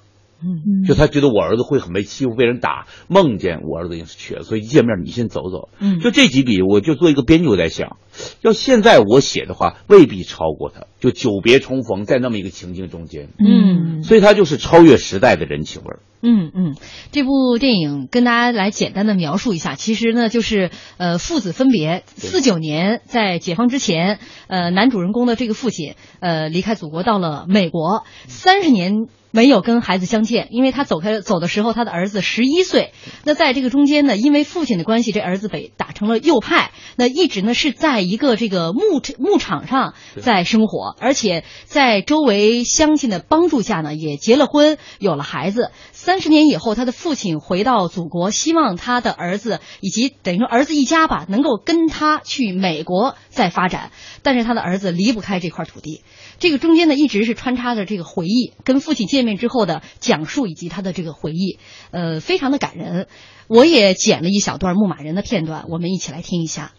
[0.43, 5.69] 嗯，就他觉得我儿子会很被欺负、被人打，梦见我儿子已经是瘸子，所以一见面你先走走。
[5.79, 7.97] 嗯，就这几笔，我就做一个编剧，我在想，
[8.41, 10.85] 要现在我写的话，未必超过他。
[10.99, 15.99] 就久别重逢，在那么一个情境中间，嗯，所以他就是超越时代的人情味儿。
[16.21, 16.75] 嗯嗯，
[17.11, 29.07] 这部电影跟大家来简单的描述一下，其实呢就是呃父子分别，四九年在解放之前，呃男主人公的这个父亲呃离开祖国到了美国，三十年。
[29.33, 32.91] 没有跟孩子相见，因为他走开走的时候，他的儿子十一岁。
[33.23, 36.71] 那在这个中间呢，因为父亲的关系，这儿子被打成了右派。
[36.97, 38.81] 那一直呢是在一个这个牧
[39.19, 45.71] 牧场上在生活，而且在周围乡亲的帮助下呢，也结了婚，有了孩子。
[45.93, 53.91] 三十年以后，他的父亲回到祖国，希望他的儿子以及等于说儿子一家吧，能够跟他去美国再发展。
[54.23, 56.03] 但是他的儿子离不开这块土地。
[56.39, 61.59] 这个中间呢，一直是穿插着这个回忆，跟父亲见面之后的讲述，以及他的这个回忆，
[61.91, 63.07] 呃，非常的感人。
[63.47, 66.71] 我也剪了一小段牧马人的片段，我们一起来听一下。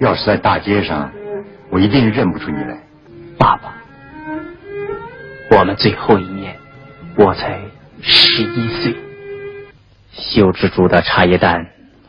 [0.00, 1.12] 要是在大街上，
[1.72, 2.84] 我一定认不出你来，
[3.38, 3.80] 爸爸。
[5.56, 6.56] 我们最后一面，
[7.16, 7.63] 我才
[8.06, 8.94] 十一岁。
[10.12, 11.68] 秀芝煮的茶叶蛋，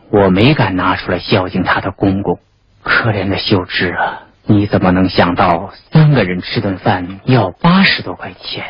[0.10, 2.38] 我没敢拿出来孝敬他的公公。
[2.84, 4.24] 可怜的秀芝啊！
[4.44, 8.66] 你怎么能想到三个人吃顿饭要八十多块钱？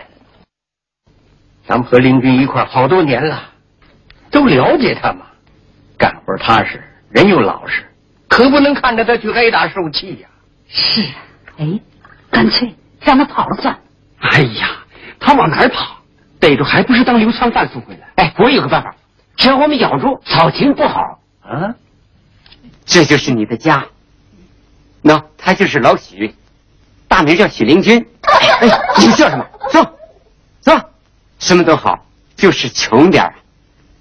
[1.67, 3.49] 咱们和林军一块好多年了，
[4.29, 5.25] 都了解他嘛，
[5.97, 7.83] 干活踏实，人又老实，
[8.29, 10.29] 可不能看着他去挨打受气呀。
[10.67, 11.17] 是啊，
[11.57, 11.79] 哎，
[12.29, 13.79] 干脆让他跑了算。
[14.19, 14.69] 哎呀，
[15.19, 15.97] 他往哪儿跑？
[16.39, 18.07] 逮住还不是当流窜犯送回来？
[18.15, 18.95] 哎，我有个办法，
[19.35, 21.75] 只要我们咬住，草情不好啊，
[22.85, 23.85] 这就是你的家。
[25.01, 26.35] 那，他就是老许，
[27.07, 28.05] 大名叫许灵均。
[28.21, 28.67] 哎，
[28.99, 29.45] 你叫什么？
[29.71, 29.97] 说，
[30.63, 30.89] 说，
[31.39, 33.35] 什么都好，就是穷点儿，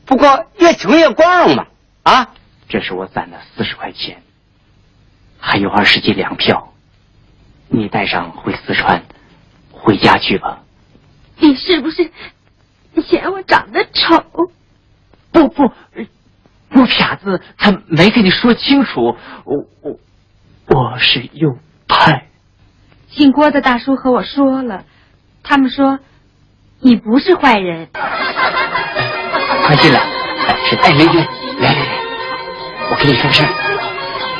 [0.04, 1.66] 不过越穷越光荣嘛。
[2.02, 2.30] 啊，
[2.68, 4.22] 这是我攒的四十块钱，
[5.38, 6.72] 还有二十几粮票，
[7.68, 9.02] 你带上回四川，
[9.70, 10.63] 回家去吧。
[11.38, 12.10] 你是不是
[13.02, 14.24] 嫌我长得丑？
[15.32, 15.72] 不不，
[16.70, 19.98] 我傻子他没跟你说清楚，我我。
[20.66, 22.28] 我是右派。
[23.10, 24.84] 姓郭的大叔和我说了，
[25.42, 25.98] 他们说
[26.80, 27.90] 你不是坏人。
[27.92, 30.00] 快进来，
[30.64, 31.20] 是戴林军，
[31.60, 31.86] 来来来，
[32.90, 33.50] 我跟你说个事儿，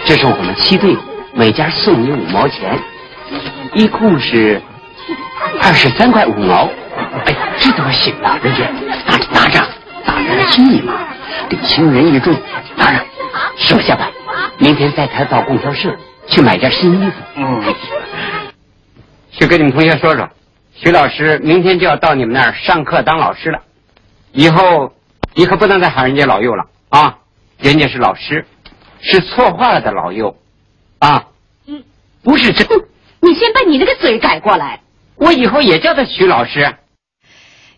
[0.07, 0.96] 这是我们七队
[1.35, 2.83] 每家送你五毛钱，
[3.74, 4.62] 一共是
[5.60, 6.68] 二十三块五毛。
[7.26, 8.38] 哎，这怎么行呢？
[8.42, 8.70] 人家，
[9.06, 9.60] 拿着拿着，
[10.04, 10.94] 大人的心意嘛，
[11.48, 12.34] 得轻人意重。
[12.76, 13.04] 拿着，
[13.56, 14.10] 师傅下吧，
[14.58, 15.94] 明天带他到供销社。
[16.26, 17.16] 去买件新衣服。
[17.36, 17.62] 嗯，
[19.30, 20.26] 去跟你们同学说说，
[20.74, 23.60] 徐老师明天就要到你们那儿上课当老师了。
[24.32, 24.94] 以后
[25.34, 27.18] 你可不能再喊人家老幼了啊！
[27.58, 28.46] 人家是老师，
[29.02, 30.34] 是错话了的老幼
[30.98, 31.26] 啊。
[31.66, 31.84] 嗯，
[32.22, 32.66] 不是真。
[33.20, 34.80] 你先把你那个嘴改过来。
[35.16, 36.77] 我以后也叫他徐老师。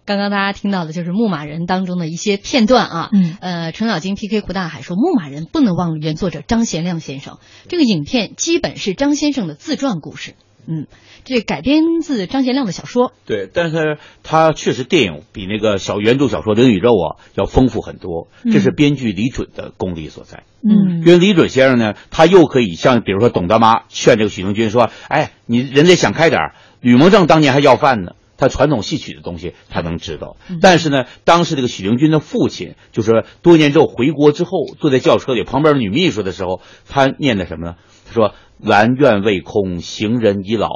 [0.04, 7.38] 刚刚大家听到的就是《牧马人》当中的一些片段啊，嗯，呃，程咬金 PK 胡大海说，《牧马人》不能忘了原作者张贤亮先生。
[7.68, 10.34] 这个影片基本是张先生的自传故事，
[10.68, 10.86] 嗯，
[11.24, 13.12] 这改编自张贤亮的小说。
[13.24, 20.44] 对，但是他确实电影比那个小原著小说《灵与肉》啊要丰富很多，这是编剧李准的功力所在。
[20.62, 26.52] 嗯，因为李准先生呢，他又可以像比如说董大妈劝这个许成军说，哎，你人得想开点
[26.86, 28.12] 吕蒙正当年还要饭呢。
[28.36, 37.76] 他传统戏曲的东西他能知道，但是呢，当时这个许灵均的父亲，就是多年之后回国之后，坐在轿车里，旁边的女秘书的时候，他念的什么呢？
[38.06, 40.68] 他说：“兰苑未空，行人已老，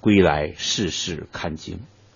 [0.00, 1.54] 归来世事看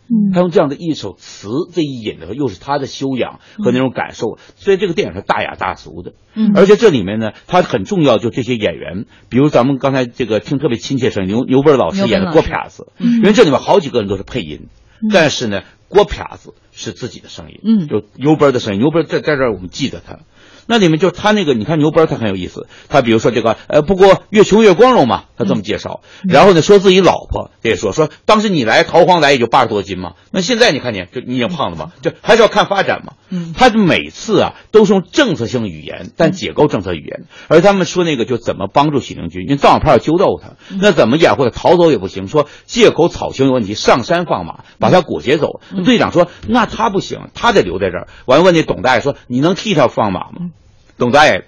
[0.09, 6.13] 经。”他用这样的一首词，这一引的又是他的修养和那种感受，所以这个电影是大雅大俗的。
[6.35, 14.69] 嗯，而且这里面呢，他很重要，就这些演员，比如咱们刚才这个听特别亲切声，牛牛奔老师演的郭撇子，因为这里面好几个人都是配音，
[15.13, 20.21] 但是呢，郭撇子是自己的声音，嗯，就牛奔的声音，牛奔在在这儿我们记得他。
[20.67, 26.01] 那里面就他那个，你看牛奔他很有意思，他比如说这个，呃，不过越穷越光荣嘛，他这么介绍。
[26.23, 33.15] 然后呢，说自己老婆也说说，当时你来逃荒来也就八十多斤嘛，那现在你看你就你已经胖了嘛，就还是要看发展嘛。
[33.35, 37.25] 嗯，他每次啊都是用政策性语言，但解构政策语言。
[37.49, 45.61] 而他们说那个就怎么帮助许灵军，因为藏马派要揪斗他，那怎么掩护他逃走也不行，说借口草刑有问题，上山放马把他裹挟走。
[45.85, 48.09] 队长说那他不行，他得留在这儿。
[48.27, 50.51] 完问那董大爷说你能替他放马吗？
[50.97, 51.47] 董大爷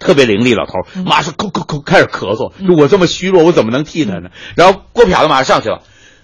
[0.00, 0.72] 特别伶俐，老头
[1.04, 2.52] 马上咳咳咳开始咳嗽。
[2.66, 4.30] 说我这么虚弱，我怎么能替他呢？
[4.56, 5.82] 然后郭撇子马上上去了，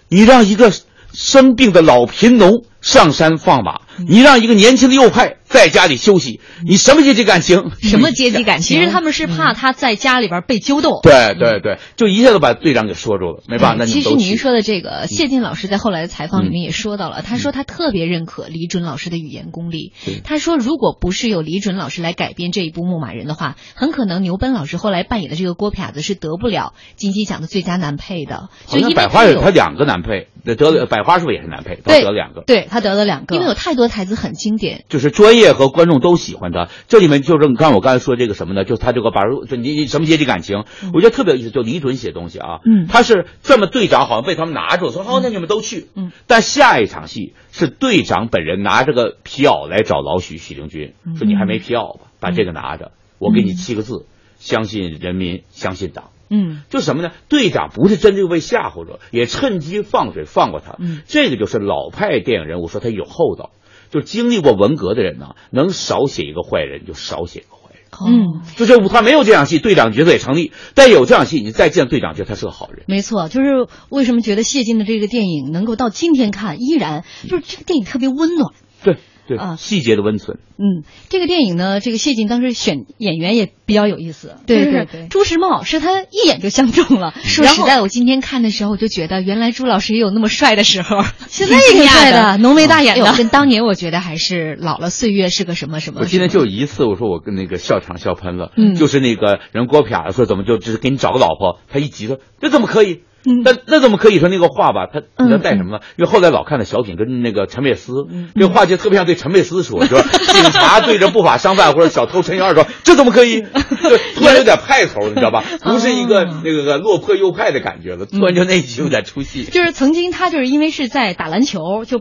[0.08, 0.72] 你让一个
[1.12, 7.72] 生病的老贫农上山放马，你让一个年轻的右派在家里休息，你什么阶级感情？
[7.80, 8.78] 什么阶级感情？
[8.78, 11.00] 其实他们是怕他在家里边被揪斗。
[11.02, 19.92] 对对对，就一下子把队长给说住了，没办法，那其实您说的这个，谢晋老师在后来的采访里面也说到了，他说他特别认可李准老师的语言功力。
[20.22, 28.48] 他说，如果不是有李准老师来改编这一部《牧马人》的话，很可能牛奔老师后来扮演的这个郭撇子是得不了金鸡奖的最佳男配的。
[28.66, 31.76] 就好像因为百花有有他两个男配，得得了百花是不是也是男配？
[31.76, 32.42] 他对得了两个。
[32.46, 34.84] 对他得了两个，因为有太多台词很经典。
[34.88, 36.68] 就是专业和观众都喜欢他。
[36.86, 38.64] 这里面就是你看我刚才说这个什么呢？
[38.64, 40.64] 就是他这个把就你你什么阶级感情，
[40.94, 41.50] 我觉得特别有意思。
[41.50, 52.04] 就李准写东西啊，嗯他是这么队长好像被他们拿住，说好那你们都去，嗯，但下一场戏是队长本人拿着个皮袄来找老许许灵均，说你还没皮袄吧？
[52.20, 54.06] 把这个拿着，我给你七个字：
[54.38, 56.10] 相信人民，相信党。
[56.30, 57.10] 嗯，就什么呢？
[57.28, 60.76] 队长不是真正被吓唬着，也趁机放水放过他。
[60.78, 63.50] 嗯，这个就是老派电影人物说他有厚道，
[63.90, 67.58] 就经历过文革的人呢，能少写一个坏人就少写一个坏人。
[68.06, 72.84] 嗯，就这舞团没有这场戏，队长角色也成立；但有这场戏，你再见队长，觉得他是个好人。
[72.86, 78.52] 没错，就是为什么觉得谢晋的这个电影能够到今天看依然就是这个电影特别温暖。
[78.84, 78.98] 对
[79.28, 80.38] 对啊细节的温存。
[80.56, 84.36] 嗯，这个电影呢，这个谢晋当时选演员也比较有意思。
[84.46, 87.12] 就是对对对朱时茂是他一眼就相中了。
[87.12, 96.00] 然后说实在，我今天看的时候，我就觉得原来朱老师也有那么帅的时候， 现在也挺帅的浓眉大眼的哎跟当年我觉得还是老了，岁月是个什么什么。
[96.00, 103.02] 我今天就有一次，我说我跟那个笑场笑喷了，嗯就是那个人郭撇子说怎么就只是给你找个老婆，他一急说这怎么可以？
[103.28, 104.86] 嗯那那怎么可以说那个话吧？
[104.86, 105.80] 他他带什么呢？
[105.96, 113.42] 因为后来老看的小品跟那个陈佩斯，嗯这个话就特别像对陈佩斯说，说警察对着不法商贩或者小偷陈小二说这怎么可以？
[113.42, 115.44] 就突然有点派头，你知道吧？
[115.62, 119.44] 不是一个哦那个落魄右派的感觉了，突然就那一集有点出戏。
[119.44, 121.98] 就是曾经他就是因为是在打篮球，就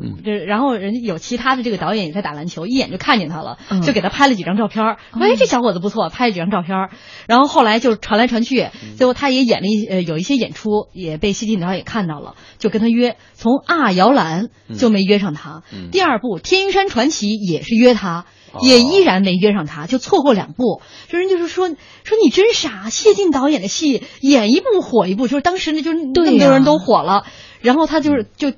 [0.48, 4.98] 然后人家有其他的这个导演也在打篮球，一眼就看见他了，嗯就给他拍了几张照片儿。
[5.12, 6.90] 哎，这小伙子不错，拍了几张照片儿。
[7.28, 13.18] 然后后来就传来传去，嗯最后他也演了一呃有一些演出，也被谢晋导演看到了，就跟他约。
[13.34, 15.64] 从啊摇篮就没约上他。
[15.72, 18.26] 嗯第二部《天云山传奇》也是约他。
[18.54, 20.82] 哦也依然没约上他，就错过两部。
[21.10, 27.26] 就人就是说说你真傻，谢晋导演的戏演一部火一部，就是当时那就是那么多人都火了，
[27.62, 28.54] 然后他就是就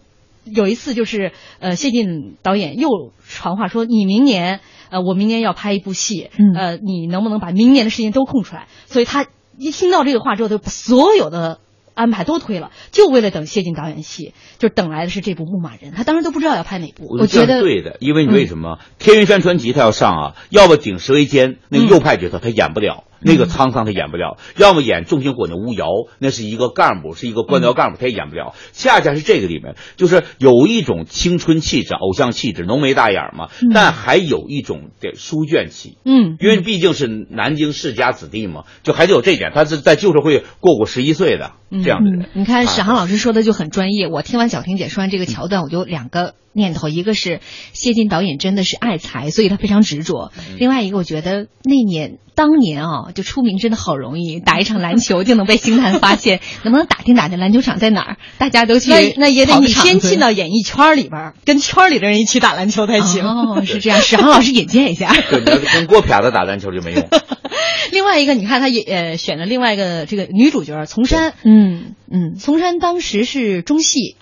[0.46, 8.68] 有一次就是呃谢晋导演又传话说你明年呃我明年要拍一部戏，嗯呃你能不能把明年的时间都空出来？
[8.86, 9.26] 所以他
[9.58, 11.60] 一听到这个话之后，就把所有的。
[12.00, 15.92] 安排都推了，就为了等谢晋导演戏，就等来的是这部《牧马人》。
[15.94, 20.36] 他当时都不知道要拍哪部，我觉得对的，因为你为什么、天云山传奇》他要上啊？
[20.50, 25.88] 要不顶石为坚那个右派角色他演不了，那个沧桑他演不了；要么演众星火那吴瑶，
[26.20, 28.54] 那是一个干部，是一个官僚干部，他也演不了。
[28.74, 35.98] 恰恰是这个里面，就是有一种青春气质、偶像气质，浓眉大眼嘛，但还有一种的书卷气。
[36.06, 39.52] 嗯，因为毕竟是南京世家子弟嘛，就还得有这一点。
[39.54, 42.22] 他是在旧社会过过十一岁的这样的人。
[42.22, 47.42] 嗯你看史航老师说的就很专业，我听完小婷姐说完这个桥段，我就两个念头，一个是
[47.74, 58.18] 谢晋导演真的是爱才，所以他非常执着；另外一个，我觉得那年当年啊，就出名真的好容易，打一场篮球就能被星探发现， 能不能打听打听篮球场在哪儿？
[58.38, 63.26] 大家都去那那也得你先进到演艺圈里边儿，跟圈里的人一起打篮球才行。
[63.26, 65.12] 哦，是这样，史航老师引荐一下。
[65.30, 67.06] 对，你要跟郭撇子打篮球就没用。
[67.92, 74.16] 另外一个，你看他也呃选了另外一个这个女主角丛珊，嗯嗯，丛珊当时是中戏，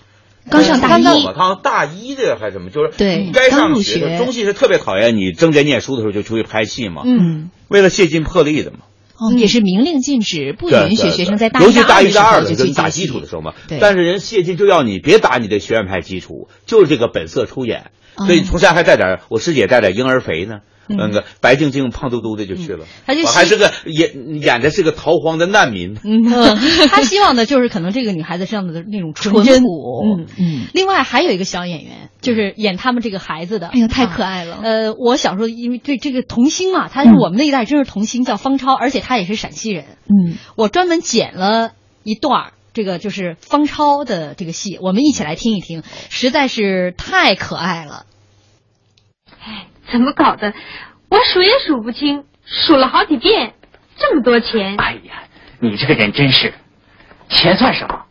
[0.50, 8.78] 刚上大一刚到我刚大一的还是什么，就是对该上学中戏是特别讨厌你正在念书的时候就出去拍戏嘛，嗯，为了谢晋破例的嘛。
[9.18, 13.52] 哦，也是明令禁止，不允许学生在大尤其大一一、大二的时候就去的时候打基础的时候嘛。
[13.66, 17.90] 对但是人谢晋就要你别打你的学院派基础，就是这个本色出演。
[18.14, 20.60] 哦所以从山还带点，我师姐带点婴儿肥呢。
[20.88, 25.96] 嗯那个白净净、胖嘟嘟的就去了，他就还是个演演的是个逃荒的难民。
[26.04, 26.24] 嗯，
[26.88, 29.62] 他希望的就是可能这个女孩子身上的那种纯淳真。
[29.62, 30.66] 朴嗯嗯。
[30.72, 33.68] 另外还有一个小演员，就是演他们这个孩子的。
[33.68, 34.60] 哎呀，太可爱了。
[34.62, 39.84] 呃，我小时候因为对这个童星嘛，他是我们那一代真是童星，叫方超，而且他也是陕西人。
[40.06, 41.72] 嗯，我专门剪了
[42.02, 48.04] 一段儿这个就是方超的这个戏，我们一起来听一听，实在是太可爱了。
[49.90, 50.52] 怎么搞的？
[51.10, 53.54] 我数也数不清，数了好几遍，
[53.96, 54.76] 这么多钱。
[54.76, 55.22] 哎呀，
[55.58, 56.52] 你这个人真是，
[57.28, 58.04] 钱算什么？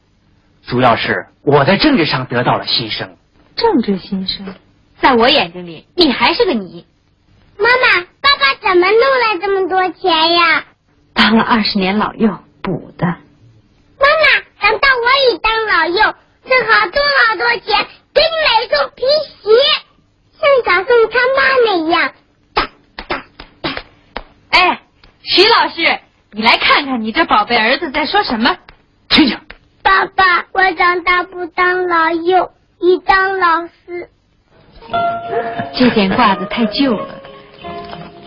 [0.67, 3.15] 主要是我在政治上得到了新生。
[3.55, 4.55] 政治新生，
[4.99, 6.85] 在我眼睛里，你还是个你。
[7.57, 10.65] 妈妈，爸爸怎么弄来这么多钱呀？
[11.13, 13.05] 当了二十年老幼补的。
[13.05, 15.95] 妈妈，等到我也当老幼，
[16.45, 19.03] 挣好多好多钱，给你买一双皮
[19.41, 19.49] 鞋，
[20.39, 22.11] 像小宋他妈那样。
[24.49, 24.81] 哎，
[25.23, 25.99] 徐老师，
[26.31, 28.55] 你来看看你这宝贝儿子在说什么？
[29.09, 29.39] 听听。
[29.81, 34.09] 爸爸，我长大不当老幼，一当老师。
[35.73, 37.15] 这件褂子太旧了，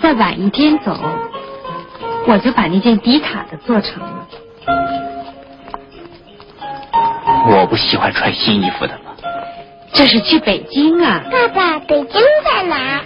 [0.02, 0.98] 再晚一天走，
[2.26, 4.26] 我就把那件迪卡的做成了。
[7.46, 9.09] 我不喜欢穿新衣服的嘛。
[9.92, 11.22] 这是去北京啊！
[11.30, 13.02] 爸爸，北京在哪？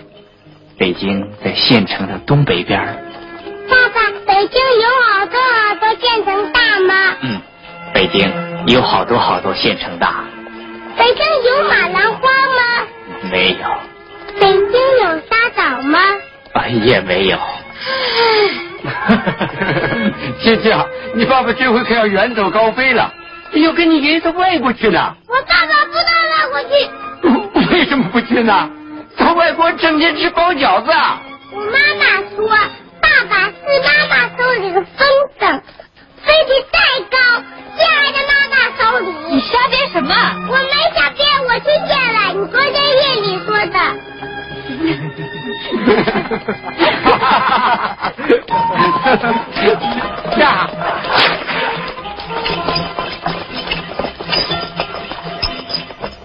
[0.79, 2.79] 北京在县城的东北边
[3.69, 7.17] 爸爸，北京有好多好多县城大吗？
[7.23, 7.41] 嗯，
[7.95, 8.31] 北京
[8.67, 10.25] 有好多好多县城大。
[10.97, 12.87] 北京有马兰花吗？
[13.31, 14.41] 没有。
[14.41, 15.99] 北京有沙枣吗？
[16.53, 17.39] 啊，也没有。
[20.43, 20.77] 姐姐，
[21.15, 23.13] 你爸爸这回可要远走高飞了，
[23.63, 25.17] 要跟你爷爷到外国去了。
[25.29, 26.71] 我爸爸不到外国去。
[27.73, 28.71] 为什么不去呢？
[29.17, 30.91] 到外国整天吃包饺子。
[31.53, 32.49] 我妈妈说，
[33.01, 35.07] 爸爸是妈妈手里的风
[35.39, 35.61] 筝，
[36.23, 36.79] 飞得再
[37.11, 37.17] 高，
[37.79, 39.07] 也还在妈妈手里。
[39.31, 40.13] 你瞎编什么？
[40.49, 43.77] 我没瞎编，我听见了，你昨天夜里说的。
[50.41, 50.43] 呀！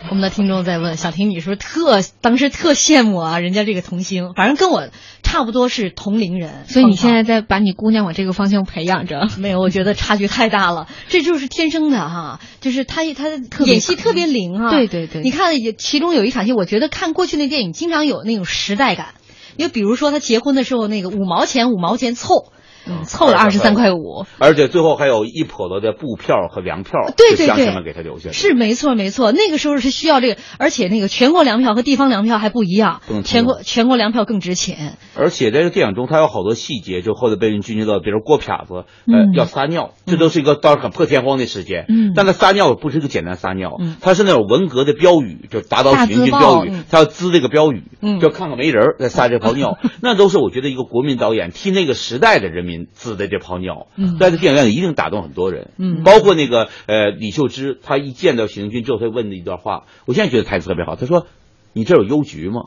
[0.09, 3.39] 我们的听众在问小婷，你是不是特当时特羡慕啊？
[3.39, 4.89] 人家这个童星，反正跟我
[5.23, 9.29] 差不多是同龄人，所以你现在在把你姑娘往这个方向培养着。
[9.39, 13.29] 没有，我觉得差距太大了，这就是天生的哈，就是他他
[13.63, 14.71] 演戏特别灵哈。
[14.71, 19.13] 对对对，你看其中有一场戏，我觉得看过去那电影经常有那种时代感，
[19.55, 22.51] 因为比如说他结婚的时候那个五毛钱五毛钱凑。
[22.89, 28.31] 嗯，凑了二十三块五，而且最后还有一笸箩的布票和粮票，对对对，乡亲们给他留下。
[28.31, 34.97] 是没错没错，那个时候是需要这个，而且那个全国粮票和地方粮票还不一样，全国全国粮票更值钱。
[35.15, 38.73] 而且在这个电影中，他有好多细节，就后来被人均到，比如锅撇子，
[39.11, 41.85] 呃，要撒尿，这都是一个当时很破天荒的时间。
[41.89, 47.83] 嗯，但他撒尿不是一个简单撒尿，他是那种文革的标语，就打倒群军标语，他要滋这个标语，
[48.21, 53.57] 就看看没人再撒这泡尿， 那都是我觉得一个国民导演替那个时代的人民滋的这泡。
[53.59, 60.95] 尿，嗯在这电影院里一定打动很多人，嗯，包括那个呃李秀芝，她一见到许灵均之后，她问的一段话，我现在觉得台词特别好。
[60.95, 61.27] 她说
[61.73, 62.63] ：“你这有邮局吗？”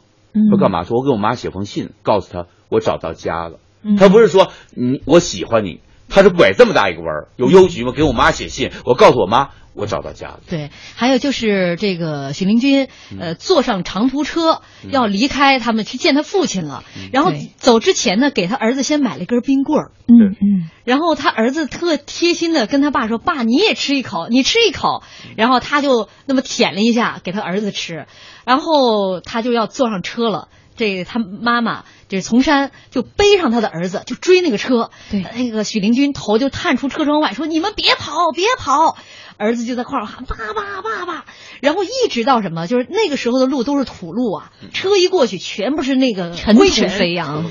[0.51, 0.85] 说干嘛？
[0.85, 3.59] 说我给我妈写封信，告诉她我找到家了。
[3.99, 7.29] 她不是说你我喜欢你，她是拐这么大一个弯儿。
[7.37, 7.93] 有邮局吗？
[7.93, 9.51] 给我妈写信，我告诉我妈。
[9.75, 10.41] 我找到家了。
[10.49, 16.85] 对，还有就是这个许明君，呃，坐上长途车要离开他们去见他父亲了。
[17.13, 19.93] 然后走之前呢，给他儿子先买了一根冰棍儿。
[20.07, 20.71] 嗯嗯。
[20.85, 25.03] 然后他儿子特贴心的跟他爸说：“爸，你也吃一口，你吃一口。”
[25.37, 28.07] 然后他就那么舔了一下，给他儿子吃。
[28.45, 30.49] 然后他就要坐上车了。
[30.75, 34.91] 这他妈妈，就是丛山就背上他的儿子，就追那个车。
[35.11, 38.97] 对，那个许灵君头就探出车窗外，说：“你们别跑，别跑！”
[39.43, 41.25] 儿子就在块上喊：“爸爸，爸爸！”
[41.61, 47.45] 然后一直到什么，就是那个时候的路都是土路啊，车一过去，全部是那个尘土尘飞扬，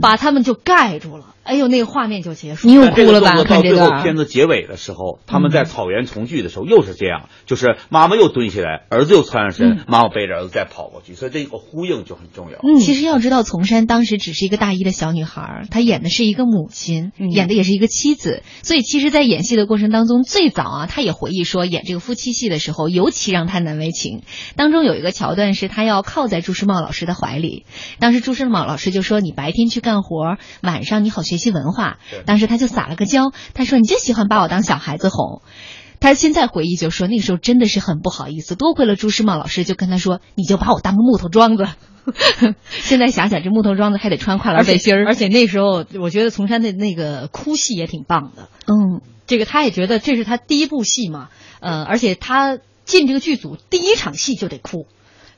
[0.00, 1.26] 把他们就盖住了。
[1.44, 2.68] 哎呦，那个画面就结束。
[2.68, 3.34] 你又哭了吧？
[3.34, 12.58] 到最后片子结尾的时候，他们在草原重聚的时候，又是这样，就是妈妈又蹲下来，儿子又窜上身，妈妈背着儿子再跑过去，所以这个呼应就很重要。
[12.62, 24.22] 嗯，其实要知道，丛山当时只是一个大一的小女孩，她演的是一个母亲，演的也是一个妻子，所以其实，在演戏的过程当中，最早啊，她也回忆说，演这个夫妻戏的时候，尤其让他难为情。
[24.56, 27.64] 当中有一个桥段是他要靠在朱时茂老师的怀里，
[27.98, 35.42] 当时朱时茂老师就说：“你白天去干活，晚上你好学习文化。”当时他就撒了个娇，他说：“你就喜欢把我当小孩子哄。
[36.00, 41.66] ”他现在回忆就说：“那个时候真的是很不好意思，多亏了朱时茂老师，就跟他说：‘你就把我当个木头桩子。
[42.68, 48.48] ’现在想想，这木头桩子还得穿跨栏背心儿，而且那时候我觉得丛山的那个哭戏也挺棒的。
[48.66, 51.28] 嗯，这个他也觉得这是他第一部戏嘛，
[51.60, 54.86] 呃，而且他进这个剧组第一场戏就得哭，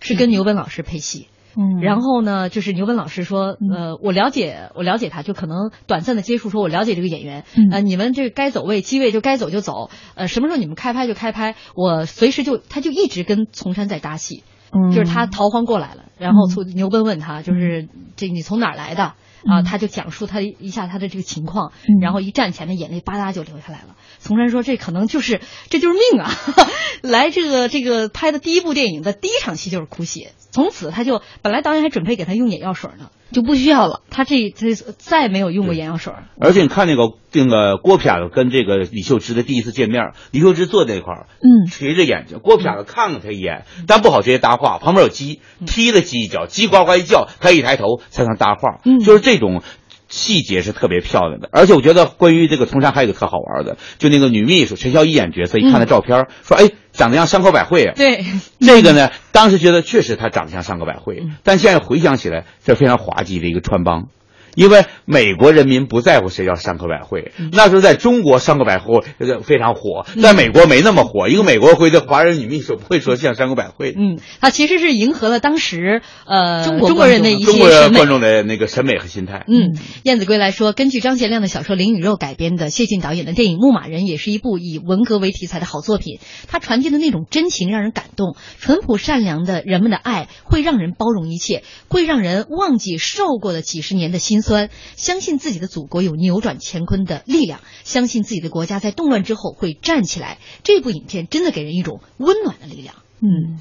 [0.00, 1.28] 是跟牛本老师配戏。
[1.56, 19.12] 嗯，然后呢，就是牛本老师说，呃，我了解，我了解他，就可能短暂的接触，说我了解这个演员，呃，你们这该走位机位就该走就走，呃，什么时候你们开拍就开拍，我随时就，他就一直跟丛山在搭戏，嗯，就是他逃荒过来了，然后从牛奔问他，就是这你从哪儿来的
[19.46, 19.62] 啊？
[19.62, 23.96] 他就讲述他一下他的这个情况，然后一站起来，眼泪吧嗒就流下来了。
[24.18, 26.30] 丛山说：“这可能就是这就是命啊！
[27.02, 30.28] 来这个这个拍的第一部电影的第一场戏就是哭戏。
[30.50, 34.00] 从此他就本来导演还准备给他用眼药水呢，就不需要了。
[34.08, 36.24] 他这这再没有用过眼药水儿。
[36.40, 49.62] 而且你看那个那个郭撇子跟这个李秀芝的第一次见面，李秀芝坐在那块儿，嗯，垂着眼睛，郭撇子看了他一眼，但不好直接搭话，旁边有鸡，踢了鸡一脚，鸡呱呱一叫，他一抬头才能搭话，嗯，就是这种。
[50.08, 57.94] 细节是特别漂亮的，而且我觉得关于这个从山还有一个特好玩的，就那个女秘书陈潇一演角色，一看那照片，说哎，长得像山口百惠啊。
[57.96, 58.24] 对，
[58.60, 64.08] 这个呢，当时觉得确实她长得像山口百惠，但现在回想起来，这非常滑稽的一个穿帮。
[64.54, 69.00] 因为美国人民不在乎谁叫山口百惠，那时候在中国山口百惠
[69.42, 71.28] 非常火，在美国没那么火。
[71.28, 73.94] 一个美国会的华人女秘书不会说像山口百惠。
[73.96, 79.44] 嗯，她其实是迎合了当时呃中国中国人的一些中国人观众的那个审美和心态。
[79.48, 86.18] 嗯，燕子归来说，根据张贤亮的小说《灵与肉》改编的谢晋导演的电影《牧马人》也是一部以文革为题材的好作品。
[86.46, 100.38] 他传递的那种真情让人感动，淳朴善良的人们的爱会让人包容一切，会让人忘记受过的几十年的辛酸，相信自己的祖国有扭转乾坤的力量，相信自己的国家在动乱之后会站起来。
[100.62, 103.03] 这部影片真的给人一种温暖的力量。
[103.24, 103.58] 嗯，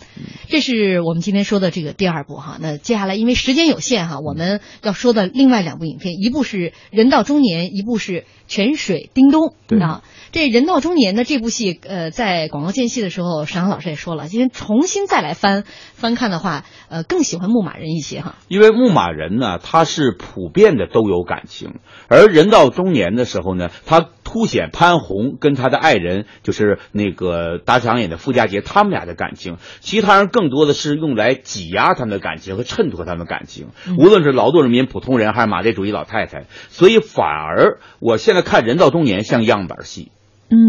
[0.49, 2.57] 这是我们今天说的这个第二部哈。
[2.59, 6.57] 那接下来因为时间有限哈，我们要说的另外两部影片，一部是
[6.91, 8.11] 《人到中年》，一部是
[8.47, 10.03] 《泉水叮咚》啊。
[10.33, 18.35] 这人到中年的这部戏，呃，在广告间隙的时候，沈阳老师也说了，今天重新再来翻翻看的话，呃，更喜欢牧马人一些哈。
[18.49, 21.75] 因为牧马人呢，他是普遍的都有感情，
[22.09, 33.67] 而人到中年的时候呢，他凸显潘虹跟他的爱人，就是那个打长眼的傅家杰他们俩的感情，其他人更多的是用来挤压他们的感情和衬托他们的感情，
[33.97, 40.11] 无论是劳动人民、普通人还是马列主义老太太，所以反而我现在看人到中年像样板戏。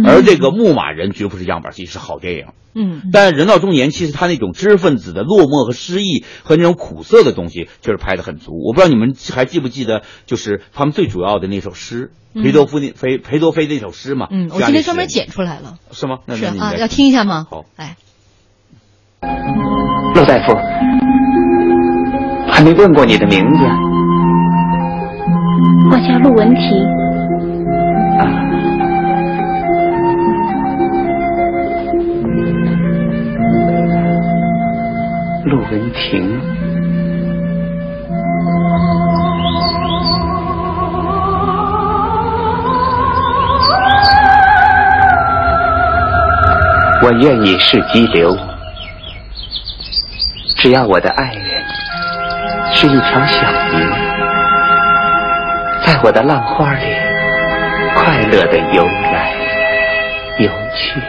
[0.05, 2.47] 而这个牧马人绝不是样板戏，是好电影。
[2.77, 8.53] 嗯，但人到中年，其实他那种知识分子的落寞和失意和那种苦涩的东西，确实拍的很足。
[8.67, 14.27] 我不知道你们还记不记得，就是他们最主要的那首诗，裴多夫那裴裴多菲那首诗嘛？
[14.31, 15.75] 嗯，我今天专门剪出来了。
[15.93, 16.19] 是吗？
[16.27, 17.47] 那是啊，要听一下吗？
[17.49, 17.97] 好，哎，
[19.21, 20.57] 陆大夫，
[22.51, 23.65] 还没问过你的名字。
[25.91, 26.61] 我叫陆文婷。
[28.19, 28.54] 啊。
[47.05, 48.35] 我愿意是激流，
[50.57, 51.63] 只要我的爱人
[52.73, 53.93] 是一条小鱼，
[55.85, 56.81] 在我的浪花里
[57.95, 59.35] 快乐的游来
[60.39, 61.03] 游去。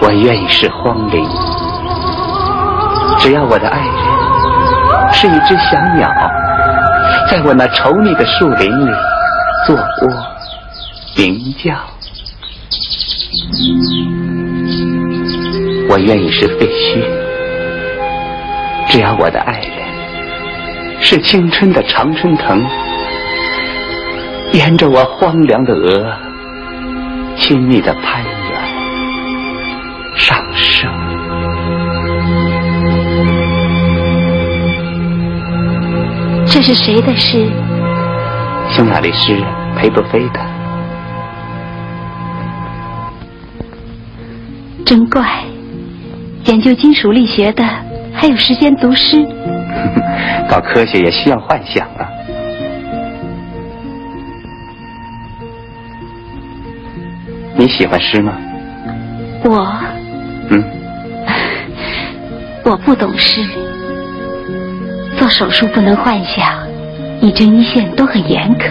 [0.00, 1.28] 我愿意是荒林，
[3.18, 6.10] 只要我的爱人是一只小鸟，
[7.28, 8.90] 在我那稠密的树林里
[9.66, 10.33] 做窝
[11.16, 11.72] 鸣叫。
[15.88, 17.02] 我愿意是废墟，
[18.90, 22.64] 只要我的爱人是青春的常春藤，
[24.52, 26.12] 沿着我荒凉的额
[27.36, 28.32] 亲密的攀援。
[30.16, 30.90] 上升。
[36.46, 37.48] 这是谁的诗？
[38.70, 39.44] 匈牙利诗人
[39.76, 40.53] 裴多菲的。
[44.94, 45.42] 真怪，
[46.44, 47.64] 研究金属力学的
[48.12, 49.26] 还有时间读诗。
[50.48, 52.06] 搞科学也需要幻想啊。
[57.56, 58.34] 你喜欢诗吗？
[59.42, 59.66] 我。
[60.50, 60.62] 嗯，
[62.64, 63.40] 我不懂诗。
[65.18, 66.68] 做手术不能幻想，
[67.20, 68.70] 一针一线都很严苛。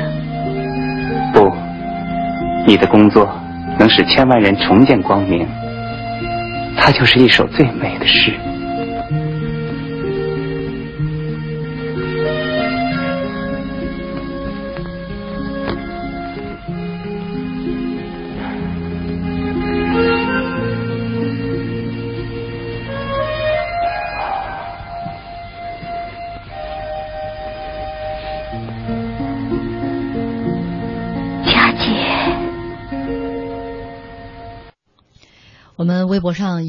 [1.34, 1.52] 不，
[2.66, 3.30] 你的工作
[3.78, 5.46] 能使千万人重见光明，
[6.78, 8.34] 它就是一首最美的诗。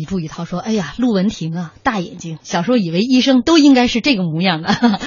[0.04, 4.68] 一祝一涛说：“哎呀，陆文婷啊，大眼睛，小时候以为医生都应该是这个模样的。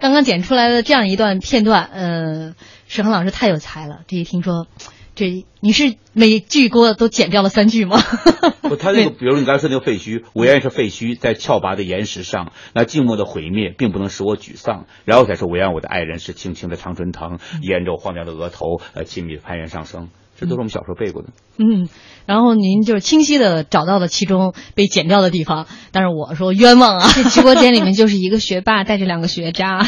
[0.00, 2.54] 刚刚剪出来的这样一段片段，呃，
[2.88, 4.00] 沈恒老师太有才了。
[4.08, 4.66] 这一听说，
[5.14, 8.02] 这你是每句给我都剪掉了三句吗？
[8.62, 14.86] 不，他那个，比如你刚才说那个废墟，我愿意是废墟，在峭拔的岩石上，那静默的毁灭并不能使我沮丧。
[15.04, 20.08] 然后才说，我愿我的爱人是轻轻的常春藤，沿着我荒凉的额头，呃，亲密的攀援上升。
[20.40, 21.28] 这都是我们小时候背过的。
[21.58, 21.88] 嗯，
[22.24, 27.06] 然后您就是清晰的找到了其中被剪掉的地方，但是我说冤枉啊！
[27.14, 29.86] 这直播间里面 就是一个学霸带着两个学渣，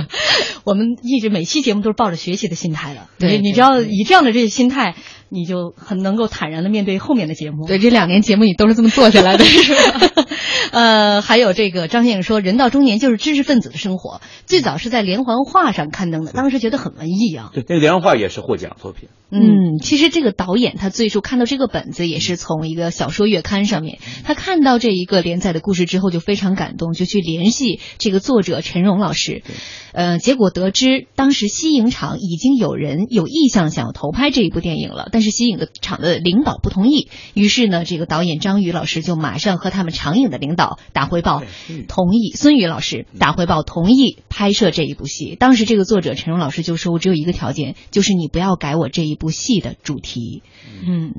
[0.64, 3.08] 我们一直每期节目都是抱着学习的心态的。
[3.18, 4.94] 对，你知道以这样的这个心态，
[5.28, 7.66] 你就很能够坦然的面对后面的节目。
[7.66, 10.00] 对，这两年节目你都是这么做下来的，是吧？
[10.72, 17.50] 呃，还有这个张先生说，人到中年就是知识分子的生活，最早是在连环画上刊登的，当时觉得很文艺啊。
[17.52, 19.10] 对，那个连环画也是获奖作品。
[19.32, 29.42] 嗯，其实这个导演他最初看到这个本子也是从一个小说月刊上面，他看到这一个连载的故事之后就非常感动，就去联系这个作者陈荣老师，
[29.92, 41.42] 呃，结果得知当时西影厂已经有人有意向想要投拍这一部电影了，但是西影的厂的领导不同意，于是呢，这个导演张宇老师就马上和他们长影的领导打汇报，
[41.88, 45.36] 同意孙宇老师打汇报同意拍摄这一部戏。
[45.38, 50.42] 当时这个作者陈荣老师就说：“我只有一个条件，就是你不要改我这一部。”戏的主题，
[50.86, 51.14] 嗯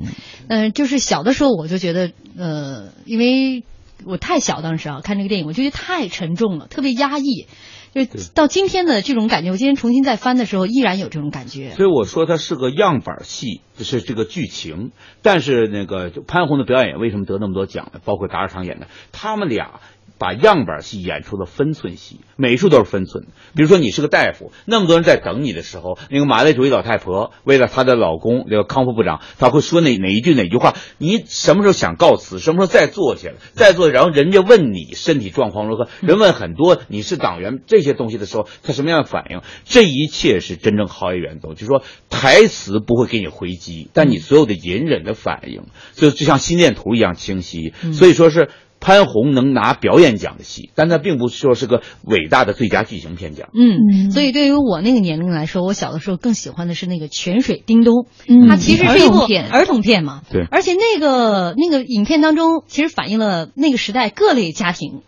[0.48, 3.64] 嗯，就是小的时候我就觉得，呃，因为
[4.06, 7.48] 我太小，当时啊看这个电影，我就觉得太沉重了，特别压抑。
[7.92, 11.72] 就到今天的这种感觉，我今天重新再翻的时候，依然有这种感觉。
[11.72, 14.92] 所以我说它是个样板戏，就是这个剧情。
[15.22, 18.00] 但是那个潘虹的表演为什么得那么多奖呢？
[18.04, 19.80] 包括达尔昌演的，他们俩。
[20.18, 23.26] 把样板戏演出的分寸戏，每一处都是分寸。
[23.54, 30.74] 比如说，你是个大夫，那么多人在等你的时候，那个马列主义老太婆为了她的老公这个康复部长，她会说哪哪一句哪句话？
[30.98, 32.38] 你什么时候想告辞？
[32.38, 33.34] 什么时候再坐下来？
[33.54, 35.88] 再坐，然后人家问你身体状况如何？
[36.00, 39.40] 人问很多你是党员这些东西的时候，他什么样的反应？
[39.64, 47.72] 这一切是真正好演员都，就是说台词不会给你回击，但你所有的隐忍的反应，就就像心电图一样清晰。
[47.92, 48.48] 所以说是。
[48.84, 53.48] 潘虹能拿表演奖的戏，但它并不是说是个伟大的最佳剧情片奖。
[53.54, 58.04] 嗯，所以对于我那个年龄来说，我小的时候更喜欢的是那个《泉水叮咚》，
[58.48, 60.20] 它其实是一部儿童片嘛。
[60.30, 65.00] 对，而且那个那个影片当中，其实反映了那个时代各类家庭。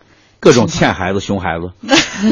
[0.46, 1.72] 各种欠孩子、熊孩子，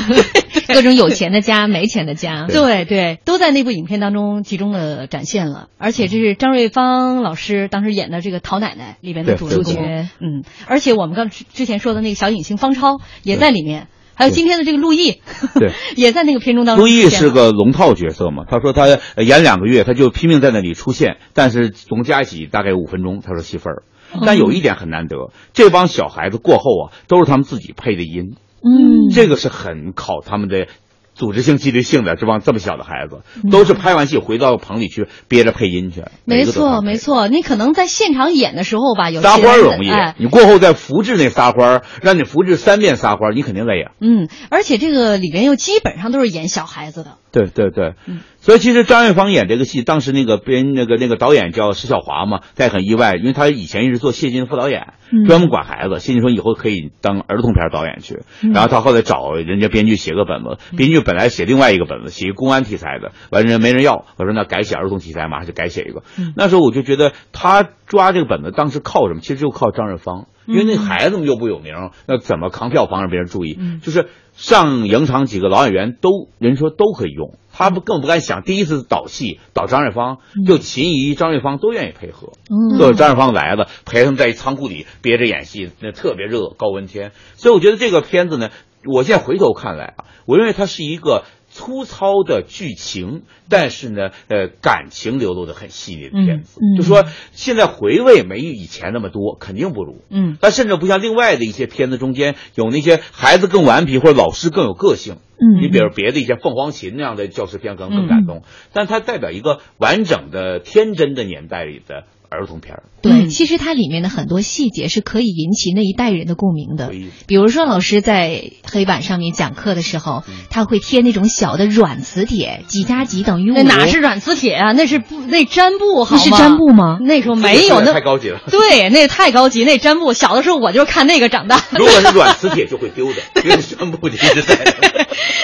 [0.73, 2.85] 各种有钱的家、没钱的家，对。
[2.85, 5.69] 对，都在那部影片当中集中的展现了。
[5.79, 15.21] 而且这是张瑞芳老师当时演的这个陶奶奶里边的主角，嗯，而且我们刚之前说的那个小影星方超也在里面，还有今天的这个陆毅，
[15.59, 16.85] 对， 也在那个片中当中。
[16.85, 18.45] 陆毅是个龙套角色嘛？
[18.49, 18.87] 他说他
[19.21, 23.83] 演两个月，他就拼命在那里出现，但是总加一起大概五分钟，他说戏份儿。
[24.25, 30.67] 但有一点很难得，这帮小孩子过后啊，都是他们自己配的音，嗯，这个是很考他们的
[31.15, 32.17] 组织性、纪律性的。
[32.17, 36.05] 这帮这么小的孩子，都是拍完戏回到棚里去憋着配音去。
[36.25, 37.29] 没错，没错。
[37.29, 43.93] 你可能在现场演的时候吧，有撒欢容易，你过后再复制那撒欢，让你复制三遍撒欢，你肯定累啊。
[44.01, 47.19] 嗯，而且这个里边又基本上都是演小孩子的。
[47.35, 47.95] 对对对，
[48.39, 54.95] 所以其实张瑞芳演这个戏，当时那个编那个那个导演叫石小华嘛，他也很意外，因为他以前一直做谢晋的副导演，
[55.26, 55.99] 专门管孩子。
[55.99, 58.20] 谢晋说以后可以当儿童片导演去，
[58.53, 66.05] 然后他后来找人家编剧写个本子，编剧本来写另外一个本子，写一个公安题材的，完人没人要，我说那改写儿童题材，马上就改写一个。
[66.37, 69.20] 那时候我就觉得他抓这个本子，当时靠什么？
[69.20, 71.74] 其实就靠张瑞芳，因为那孩子们又不有名，
[72.07, 73.59] 那怎么扛票房让别人注意？
[73.82, 74.09] 就是。
[74.36, 82.32] 上影厂几个老演员都人说都可以用，他不更不敢想第一次导戏导张瑞芳，就秦怡、张瑞芳都愿意配合，
[82.76, 87.12] 都是张瑞芳来了，陪他们在一仓库里憋着演戏，那特别热，高温天。
[87.36, 88.51] 所以我觉得这个片子呢，
[88.92, 91.22] 我现在回头看来啊，我认为它是一个。
[91.55, 96.61] 粗糙的剧情，但是呢，呃，感情流露的很细腻的片子。
[96.77, 100.03] 就说现在回味没以前那么多，肯定不如。
[100.11, 105.19] 嗯，但甚至不像另外的一些片子中间有那些孩子更顽皮或者老师更有个性。
[105.37, 108.43] 嗯，你比如别的一些凤凰琴那样的教师片可能更感动，
[108.73, 112.05] 但它代表一个完整的天真的年代里的。
[112.35, 116.91] 儿童片儿，对，其实它里面的很多细节是可以引起那一代人的共鸣的。
[117.26, 123.55] 比如说，老师在黑板上面讲课的时候，他会贴那种小的软磁铁，几加几等于五。
[123.55, 124.72] 那哪是软磁铁啊？
[124.72, 126.22] 那是布，那粘布，好吗？
[126.22, 126.99] 是粘布吗？
[127.01, 128.41] 那时候没有，那太高级了。
[128.51, 130.12] 对，那太高级，那粘布。
[130.12, 131.61] 小的时候我就是看那个长大。
[131.78, 134.59] 如果是软磁铁就会丢的， 因为毡布一直在。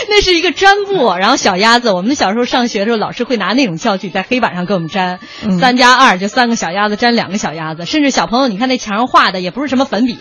[0.09, 1.91] 那是一个粘布，然后小鸭子。
[1.91, 5.20] 我们小时候上学的时候，老师会拿那种教具在黑板上给我们粘，
[5.61, 6.80] 三加二就三个小鸭。
[6.81, 10.16] 鸭子粘两个小鸭子，甚至小朋友，你看那墙上画的也不是什么粉笔，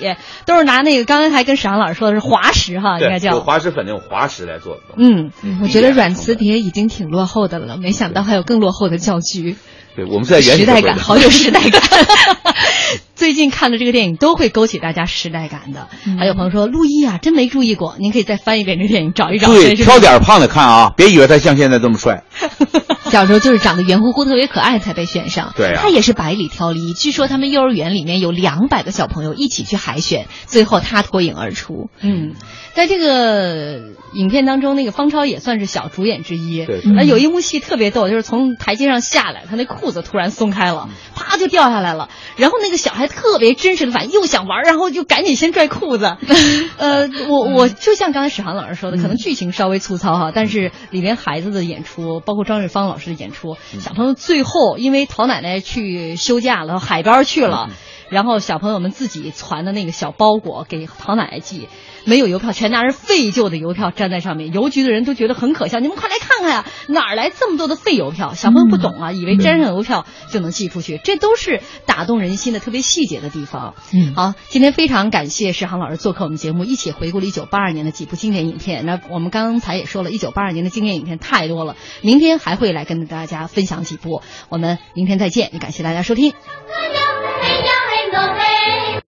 [0.46, 4.82] 都是拿那个刚才还跟史航老师说的是滑石哈，应该对，叫有滑石粉那种滑石来做的。
[4.98, 5.32] 嗯，
[5.64, 9.56] 我觉得软磁碟已经挺落后的了，没想到还有更落后的教具。
[9.96, 11.82] 对，我们是在原始时代感，好有时代感。
[13.20, 15.90] 最近看的这个电影都会勾起大家时代感的。
[16.18, 19.50] 还有朋友说，陆毅啊，真没注意过，您可以再翻一遍这电影，找一找。
[19.50, 22.24] 对，挑点儿胖的看啊，别以为他像现在这么帅。
[23.12, 25.52] 小时候就是长得圆乎乎、特别可爱才被选上。
[25.58, 26.94] 对啊他也是百里挑一。
[26.94, 31.90] 据说他们幼儿园里面有两百个小朋友一起去海选，最后他脱颖而出。
[32.02, 32.36] 嗯，
[32.74, 33.82] 在这个
[34.14, 36.66] 影片当中，那个方超也算是小主演之一。
[36.66, 42.10] 对啊，有一幕戏特别逗，就是从台阶上下来，他那裤子突然松开了，啪就掉下来了。
[42.38, 46.18] 然后那个小孩特别真实的反应，又想玩， 然后就赶紧先拽裤子。
[46.78, 57.70] 呃，我我就像刚才史航老师说的，可能剧情稍微粗糙哈，但是里面孩子的演出，包括张瑞芳老师的演出，小朋友最后因为陶奶奶去休假了，海边去了。
[58.10, 61.70] 然后小朋友们自己传的那个小包裹给陶奶奶寄，
[62.06, 64.54] 没有邮票，全拿着废旧的邮票粘在上面。
[64.54, 68.34] 邮局的人都觉得很可笑，你们快来看看呀，哪儿来这么多的废邮票？
[68.34, 73.76] 小朋友不懂啊，以为粘上邮票就能寄出去，这都是打动人心的特别细节的地方。
[73.94, 78.86] 嗯，好，今天非常感谢石航老师做客我们节目，一起回顾了一九八二年的几部经典影片。
[78.86, 84.22] 那我们刚才也说了，一九八二年的经典影片太多了，明天还会来跟大家分享几部。
[84.50, 86.34] 我们明天再见，也感谢大家收听。